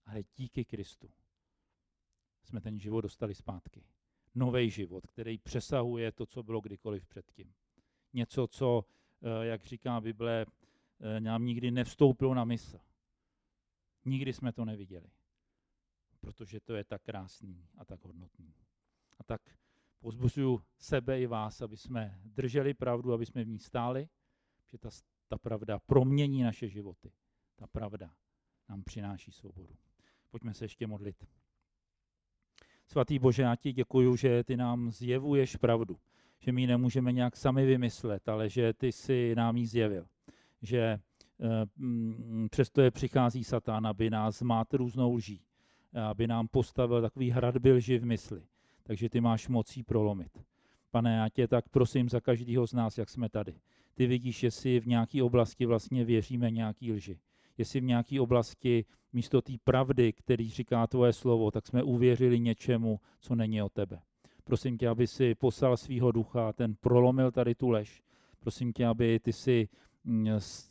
ale 0.06 0.24
díky 0.36 0.66
Kristu 0.66 1.12
jsme 2.44 2.62
ten 2.62 2.80
život 2.80 3.02
dostali 3.02 3.36
zpátky. 3.36 3.84
Nový 4.36 4.70
život, 4.70 5.08
který 5.08 5.38
přesahuje 5.38 6.12
to, 6.12 6.26
co 6.26 6.44
bylo 6.44 6.62
kdykoliv 6.62 7.06
předtím. 7.06 7.54
Něco, 8.14 8.48
co, 8.48 8.86
eh, 9.22 9.46
jak 9.46 9.66
říká 9.66 10.02
Bible, 10.02 10.46
eh, 11.00 11.20
nám 11.20 11.46
nikdy 11.46 11.72
nevstoupilo 11.72 12.34
na 12.34 12.46
mysl. 12.46 12.80
Nikdy 14.06 14.34
jsme 14.34 14.54
to 14.54 14.66
neviděli, 14.66 15.12
protože 16.20 16.60
to 16.60 16.76
je 16.76 16.84
tak 16.84 17.02
krásný 17.04 17.68
a 17.78 17.86
tak 17.86 18.06
hodnotný. 18.06 18.54
A 19.20 19.24
tak 19.24 19.42
pozbuzuju 20.00 20.62
sebe 20.78 21.22
i 21.22 21.28
vás, 21.28 21.62
aby 21.62 21.78
jsme 21.78 22.20
drželi 22.26 22.74
pravdu, 22.74 23.14
aby 23.14 23.26
jsme 23.26 23.44
v 23.44 23.48
ní 23.48 23.60
stáli, 23.60 24.10
že 24.68 24.78
ta, 24.78 24.90
ta 25.28 25.38
pravda 25.38 25.80
promění 25.80 26.44
naše 26.44 26.70
životy. 26.70 27.12
Ta 27.56 27.68
pravda 27.68 28.16
nám 28.70 28.84
přináší 28.84 29.32
svobodu. 29.32 29.76
Pojďme 30.30 30.54
se 30.54 30.66
ještě 30.66 30.88
modlit. 30.88 31.26
Svatý 32.88 33.20
Bože, 33.20 33.42
já 33.42 33.56
ti 33.56 33.74
děkuju, 33.74 34.16
že 34.16 34.44
ty 34.44 34.58
nám 34.58 34.92
zjevuješ 34.92 35.56
pravdu, 35.56 36.00
že 36.40 36.52
my 36.52 36.62
ji 36.62 36.68
nemůžeme 36.68 37.12
nějak 37.12 37.38
sami 37.38 37.66
vymyslet, 37.66 38.30
ale 38.30 38.50
že 38.50 38.74
ty 38.74 38.92
si 38.92 39.36
nám 39.36 39.58
ji 39.58 39.68
zjevil. 39.68 40.08
Že 40.62 41.00
přesto 42.50 42.82
je 42.82 42.92
přichází 42.92 43.44
Satan, 43.44 43.88
aby 43.88 44.10
nás 44.10 44.40
zmát 44.40 44.74
různou 44.74 45.14
lží, 45.14 45.42
aby 46.10 46.28
nám 46.28 46.48
postavil 46.48 47.02
takový 47.02 47.32
hradby 47.32 47.72
lži 47.72 47.98
v 47.98 48.06
mysli. 48.06 48.44
Takže 48.84 49.10
ty 49.10 49.22
máš 49.22 49.48
mocí 49.48 49.84
prolomit. 49.84 50.44
Pane, 50.92 51.16
já 51.16 51.30
tě 51.30 51.48
tak 51.48 51.70
prosím 51.70 52.10
za 52.10 52.22
každého 52.22 52.68
z 52.68 52.74
nás, 52.74 52.98
jak 52.98 53.10
jsme 53.10 53.30
tady. 53.30 53.56
Ty 53.94 54.08
vidíš, 54.08 54.44
jestli 54.44 54.80
v 54.80 54.88
nějaké 54.88 55.24
oblasti 55.24 55.66
vlastně 55.66 56.06
věříme 56.06 56.52
nějaký 56.52 56.92
lži 56.92 57.20
jestli 57.58 57.80
v 57.80 57.84
nějaké 57.84 58.22
oblasti 58.22 58.86
místo 59.14 59.42
té 59.42 59.54
pravdy, 59.64 60.14
který 60.14 60.50
říká 60.50 60.88
tvoje 60.88 61.14
slovo, 61.14 61.52
tak 61.52 61.68
jsme 61.68 61.84
uvěřili 61.84 62.40
něčemu, 62.40 63.00
co 63.20 63.36
není 63.36 63.62
o 63.62 63.70
tebe. 63.70 64.02
Prosím 64.44 64.78
tě, 64.78 64.88
aby 64.88 65.08
si 65.08 65.36
poslal 65.36 65.78
svého 65.78 66.12
ducha, 66.12 66.54
ten 66.54 66.76
prolomil 66.76 67.32
tady 67.32 67.56
tu 67.56 67.70
lež. 67.70 68.04
Prosím 68.40 68.74
tě, 68.74 68.86
aby 68.86 69.20
ty 69.20 69.34
si, 69.34 69.70
mm, 69.70 69.93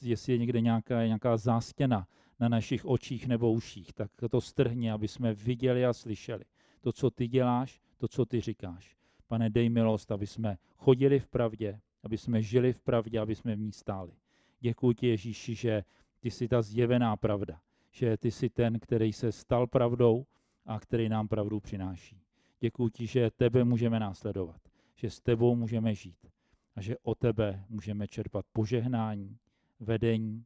jestli 0.03 0.33
je 0.33 0.38
někde 0.38 0.61
nějaká, 0.61 1.07
nějaká 1.07 1.37
zástěna 1.37 2.07
na 2.40 2.49
našich 2.49 2.85
očích 2.85 3.27
nebo 3.27 3.53
uších, 3.53 3.92
tak 3.92 4.11
to 4.31 4.40
strhni, 4.40 4.90
aby 4.90 5.09
jsme 5.09 5.35
viděli 5.35 5.87
a 5.87 5.92
slyšeli. 5.92 6.45
To, 6.81 6.92
co 6.92 7.11
ty 7.11 7.29
děláš, 7.29 7.81
to, 7.99 8.09
co 8.09 8.27
ty 8.27 8.40
říkáš. 8.40 8.97
Pane, 9.27 9.51
dej 9.51 9.68
milost, 9.68 10.12
aby 10.12 10.27
jsme 10.27 10.59
chodili 10.77 11.18
v 11.18 11.27
pravdě, 11.27 11.81
aby 12.03 12.18
jsme 12.18 12.42
žili 12.42 12.73
v 12.73 12.81
pravdě, 12.81 13.21
aby 13.21 13.35
jsme 13.35 13.57
v 13.57 13.61
ní 13.61 13.73
stáli. 13.73 14.12
Děkuji 14.61 14.92
ti, 14.92 15.07
Ježíši, 15.07 15.55
že 15.55 15.85
ty 16.21 16.31
jsi 16.31 16.49
ta 16.49 16.62
zjevená 16.62 17.16
pravda, 17.16 17.61
že 17.90 18.16
ty 18.16 18.31
jsi 18.31 18.51
ten, 18.51 18.79
který 18.81 19.12
se 19.12 19.33
stal 19.33 19.66
pravdou 19.66 20.27
a 20.66 20.81
který 20.81 21.09
nám 21.09 21.29
pravdu 21.29 21.61
přináší. 21.61 22.21
Děkuji 22.61 22.88
ti, 22.88 23.07
že 23.07 23.31
tebe 23.31 23.64
můžeme 23.64 24.01
následovat, 24.01 24.61
že 24.97 25.11
s 25.11 25.21
tebou 25.21 25.57
můžeme 25.57 25.95
žít 25.95 26.33
a 26.75 26.81
že 26.81 26.99
o 26.99 27.15
tebe 27.15 27.65
můžeme 27.69 28.09
čerpat 28.09 28.47
požehnání, 28.53 29.39
vedení 29.81 30.45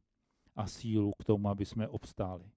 a 0.55 0.67
sílu 0.67 1.13
k 1.19 1.23
tomu, 1.23 1.49
aby 1.49 1.65
jsme 1.65 1.87
obstáli. 1.87 2.51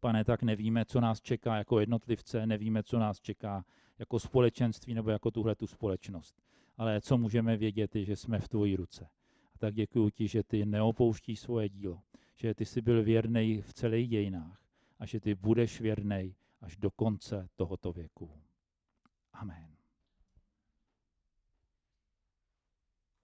Pane, 0.00 0.24
tak 0.24 0.42
nevíme, 0.42 0.84
co 0.84 1.00
nás 1.00 1.20
čeká 1.20 1.56
jako 1.56 1.80
jednotlivce, 1.80 2.46
nevíme, 2.46 2.82
co 2.82 2.98
nás 2.98 3.20
čeká 3.20 3.64
jako 3.98 4.18
společenství 4.18 4.94
nebo 4.94 5.10
jako 5.10 5.30
tuhle 5.30 5.54
tu 5.54 5.66
společnost. 5.66 6.42
Ale 6.76 7.00
co 7.00 7.18
můžeme 7.18 7.56
vědět, 7.56 7.96
je, 7.96 8.04
že 8.04 8.16
jsme 8.16 8.38
v 8.38 8.48
tvojí 8.48 8.76
ruce. 8.76 9.08
A 9.54 9.58
tak 9.58 9.74
děkuji 9.74 10.10
ti, 10.10 10.28
že 10.28 10.42
ty 10.42 10.66
neopouštíš 10.66 11.40
svoje 11.40 11.68
dílo 11.68 12.02
že 12.40 12.54
ty 12.54 12.64
jsi 12.64 12.82
byl 12.82 13.02
věrný 13.02 13.62
v 13.62 13.72
celých 13.72 14.08
dějinách 14.08 14.62
a 14.98 15.06
že 15.06 15.20
ty 15.20 15.34
budeš 15.34 15.80
věrný 15.80 16.34
až 16.60 16.76
do 16.76 16.90
konce 16.90 17.48
tohoto 17.56 17.92
věku. 17.92 18.30
Amen. 19.32 19.77